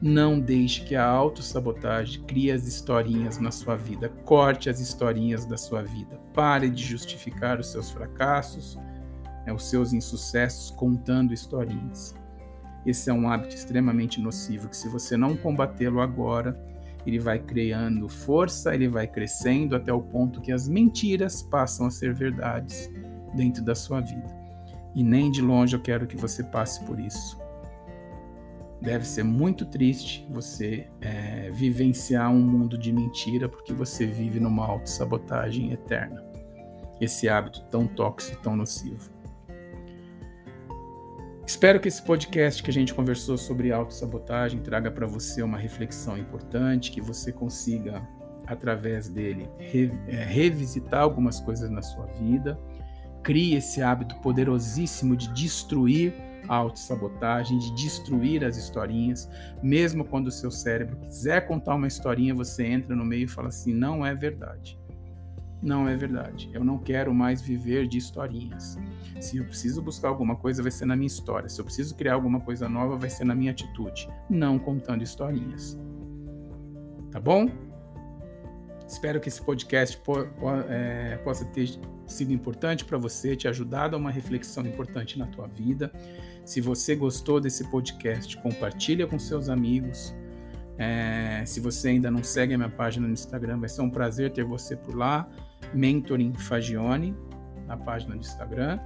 Não 0.00 0.38
deixe 0.38 0.84
que 0.84 0.94
a 0.94 1.04
autossabotagem 1.04 2.22
crie 2.22 2.52
as 2.52 2.66
historinhas 2.66 3.38
na 3.38 3.50
sua 3.50 3.76
vida. 3.76 4.08
Corte 4.24 4.70
as 4.70 4.78
historinhas 4.78 5.44
da 5.44 5.56
sua 5.56 5.82
vida. 5.82 6.20
Pare 6.32 6.70
de 6.70 6.84
justificar 6.84 7.58
os 7.58 7.72
seus 7.72 7.90
fracassos, 7.90 8.78
né, 9.44 9.52
os 9.52 9.68
seus 9.68 9.92
insucessos 9.92 10.70
contando 10.70 11.34
historinhas. 11.34 12.14
Esse 12.86 13.10
é 13.10 13.12
um 13.12 13.28
hábito 13.28 13.56
extremamente 13.56 14.20
nocivo 14.20 14.68
que, 14.68 14.76
se 14.76 14.88
você 14.88 15.16
não 15.16 15.36
combatê-lo 15.36 16.00
agora, 16.00 16.56
ele 17.08 17.18
vai 17.18 17.38
criando 17.38 18.08
força, 18.08 18.74
ele 18.74 18.86
vai 18.86 19.06
crescendo 19.06 19.74
até 19.74 19.92
o 19.92 20.00
ponto 20.00 20.40
que 20.40 20.52
as 20.52 20.68
mentiras 20.68 21.42
passam 21.42 21.86
a 21.86 21.90
ser 21.90 22.12
verdades 22.12 22.90
dentro 23.34 23.64
da 23.64 23.74
sua 23.74 24.00
vida. 24.00 24.36
E 24.94 25.02
nem 25.02 25.30
de 25.30 25.40
longe 25.40 25.74
eu 25.74 25.80
quero 25.80 26.06
que 26.06 26.16
você 26.16 26.44
passe 26.44 26.84
por 26.84 27.00
isso. 27.00 27.38
Deve 28.80 29.06
ser 29.06 29.24
muito 29.24 29.64
triste 29.64 30.26
você 30.30 30.86
é, 31.00 31.50
vivenciar 31.50 32.30
um 32.30 32.40
mundo 32.40 32.76
de 32.76 32.92
mentira 32.92 33.48
porque 33.48 33.72
você 33.72 34.06
vive 34.06 34.38
numa 34.38 34.66
autossabotagem 34.66 35.72
eterna. 35.72 36.22
Esse 37.00 37.28
hábito 37.28 37.62
tão 37.70 37.86
tóxico, 37.86 38.40
tão 38.42 38.54
nocivo. 38.54 39.10
Espero 41.48 41.80
que 41.80 41.88
esse 41.88 42.02
podcast 42.02 42.62
que 42.62 42.68
a 42.68 42.72
gente 42.72 42.92
conversou 42.92 43.38
sobre 43.38 43.72
autossabotagem 43.72 44.60
traga 44.60 44.90
para 44.90 45.06
você 45.06 45.40
uma 45.40 45.56
reflexão 45.56 46.18
importante, 46.18 46.90
que 46.90 47.00
você 47.00 47.32
consiga, 47.32 48.06
através 48.46 49.08
dele, 49.08 49.48
re, 49.58 49.90
é, 50.08 50.24
revisitar 50.24 51.00
algumas 51.00 51.40
coisas 51.40 51.70
na 51.70 51.80
sua 51.80 52.04
vida. 52.20 52.60
Crie 53.22 53.54
esse 53.54 53.80
hábito 53.80 54.16
poderosíssimo 54.16 55.16
de 55.16 55.32
destruir 55.32 56.12
a 56.46 56.54
autossabotagem, 56.54 57.58
de 57.58 57.74
destruir 57.74 58.44
as 58.44 58.58
historinhas. 58.58 59.26
Mesmo 59.62 60.04
quando 60.04 60.26
o 60.26 60.30
seu 60.30 60.50
cérebro 60.50 60.98
quiser 60.98 61.46
contar 61.46 61.76
uma 61.76 61.86
historinha, 61.86 62.34
você 62.34 62.66
entra 62.66 62.94
no 62.94 63.06
meio 63.06 63.24
e 63.24 63.28
fala 63.28 63.48
assim: 63.48 63.72
não 63.72 64.04
é 64.04 64.14
verdade. 64.14 64.78
Não 65.60 65.88
é 65.88 65.96
verdade. 65.96 66.50
Eu 66.52 66.64
não 66.64 66.78
quero 66.78 67.12
mais 67.12 67.42
viver 67.42 67.88
de 67.88 67.98
historinhas. 67.98 68.78
Se 69.20 69.38
eu 69.38 69.44
preciso 69.44 69.82
buscar 69.82 70.08
alguma 70.08 70.36
coisa, 70.36 70.62
vai 70.62 70.70
ser 70.70 70.86
na 70.86 70.94
minha 70.94 71.08
história. 71.08 71.48
Se 71.48 71.60
eu 71.60 71.64
preciso 71.64 71.94
criar 71.96 72.14
alguma 72.14 72.40
coisa 72.40 72.68
nova, 72.68 72.96
vai 72.96 73.10
ser 73.10 73.24
na 73.24 73.34
minha 73.34 73.50
atitude, 73.50 74.08
não 74.30 74.58
contando 74.58 75.02
historinhas. 75.02 75.78
Tá 77.10 77.18
bom? 77.18 77.48
Espero 78.86 79.20
que 79.20 79.28
esse 79.28 79.42
podcast 79.42 79.98
po 79.98 80.24
po 80.40 80.50
é, 80.68 81.18
possa 81.18 81.44
ter 81.44 81.78
sido 82.06 82.32
importante 82.32 82.84
para 82.84 82.96
você, 82.96 83.36
te 83.36 83.46
ajudado 83.46 83.94
a 83.94 83.98
uma 83.98 84.10
reflexão 84.10 84.66
importante 84.66 85.18
na 85.18 85.26
tua 85.26 85.46
vida. 85.46 85.92
Se 86.44 86.60
você 86.60 86.96
gostou 86.96 87.40
desse 87.40 87.68
podcast, 87.70 88.36
compartilha 88.38 89.06
com 89.06 89.18
seus 89.18 89.50
amigos. 89.50 90.14
É, 90.78 91.42
se 91.44 91.60
você 91.60 91.88
ainda 91.88 92.10
não 92.10 92.22
segue 92.22 92.54
a 92.54 92.56
minha 92.56 92.70
página 92.70 93.06
no 93.06 93.12
Instagram, 93.12 93.58
vai 93.58 93.68
ser 93.68 93.82
um 93.82 93.90
prazer 93.90 94.32
ter 94.32 94.44
você 94.44 94.76
por 94.76 94.94
lá. 94.94 95.28
Mentoring 95.74 96.32
Fagione, 96.34 97.14
na 97.66 97.76
página 97.76 98.14
do 98.14 98.20
Instagram. 98.20 98.78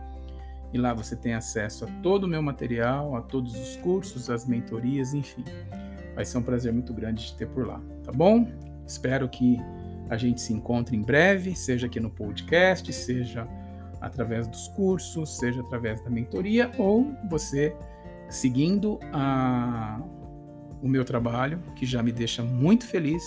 E 0.73 0.79
lá 0.79 0.95
você 0.95 1.15
tem 1.15 1.35
acesso 1.35 1.85
a 1.85 1.89
todo 2.03 2.25
o 2.25 2.29
meu 2.29 2.43
material, 2.43 3.15
a 3.15 3.21
todos 3.21 3.55
os 3.55 3.77
cursos, 3.77 4.31
as 4.31 4.47
mentorias, 4.47 5.13
enfim. 5.13 5.45
Vai 6.15 6.25
ser 6.25 6.39
um 6.39 6.43
prazer 6.43 6.73
muito 6.73 6.93
grande 6.93 7.27
te 7.27 7.37
ter 7.37 7.47
por 7.47 7.67
lá, 7.67 7.81
tá 8.05 8.13
bom? 8.13 8.47
Espero 8.87 9.29
que 9.29 9.59
a 10.09 10.17
gente 10.17 10.41
se 10.41 10.53
encontre 10.53 10.97
em 10.97 11.03
breve, 11.03 11.55
seja 11.55 11.87
aqui 11.87 12.01
no 12.01 12.11
podcast, 12.11 12.91
seja 12.93 13.47
através 14.01 14.47
dos 14.47 14.69
cursos, 14.69 15.39
seja 15.39 15.61
através 15.61 16.03
da 16.03 16.11
mentoria 16.11 16.71
ou 16.77 17.15
você 17.31 17.75
seguindo 18.29 18.99
a, 19.13 20.01
o 20.83 20.89
meu 20.89 21.05
trabalho, 21.05 21.63
que 21.77 21.87
já 21.87 22.03
me 22.03 22.13
deixa 22.13 22.43
muito 22.43 22.87
feliz 22.87 23.23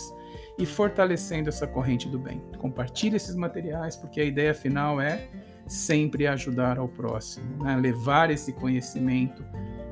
e 0.58 0.66
fortalecendo 0.66 1.50
essa 1.50 1.68
corrente 1.68 2.08
do 2.08 2.18
bem. 2.18 2.42
Compartilhe 2.58 3.16
esses 3.16 3.36
materiais, 3.36 3.96
porque 3.96 4.22
a 4.22 4.24
ideia 4.24 4.54
final 4.54 5.02
é 5.02 5.28
sempre 5.68 6.28
ajudar 6.28 6.78
ao 6.78 6.88
próximo, 6.88 7.64
né? 7.64 7.76
levar 7.76 8.30
esse 8.30 8.54
conhecimento, 8.54 9.44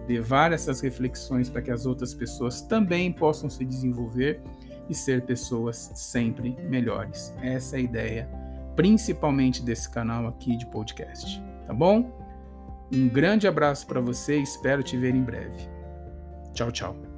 levar 0.08 0.52
essas 0.52 0.82
reflexões 0.82 1.50
para 1.50 1.62
que 1.62 1.72
as 1.72 1.86
outras 1.86 2.14
pessoas 2.14 2.62
também 2.62 3.12
possam 3.12 3.50
se 3.50 3.66
desenvolver 3.66 4.42
e 4.90 4.94
ser 4.94 5.24
pessoas 5.24 5.92
sempre 5.96 6.56
melhores. 6.70 7.34
Essa 7.42 7.78
é 7.78 7.80
a 7.80 7.82
ideia, 7.82 8.30
principalmente 8.76 9.64
desse 9.64 9.90
canal 9.90 10.28
aqui 10.28 10.56
de 10.58 10.66
podcast, 10.68 11.42
tá 11.66 11.74
bom? 11.74 12.12
Um 12.94 13.10
grande 13.10 13.48
abraço 13.48 13.88
para 13.88 14.00
você 14.00 14.38
espero 14.38 14.84
te 14.84 14.96
ver 14.98 15.16
em 15.16 15.24
breve. 15.24 15.68
Tchau, 16.54 16.72
tchau. 16.72 17.13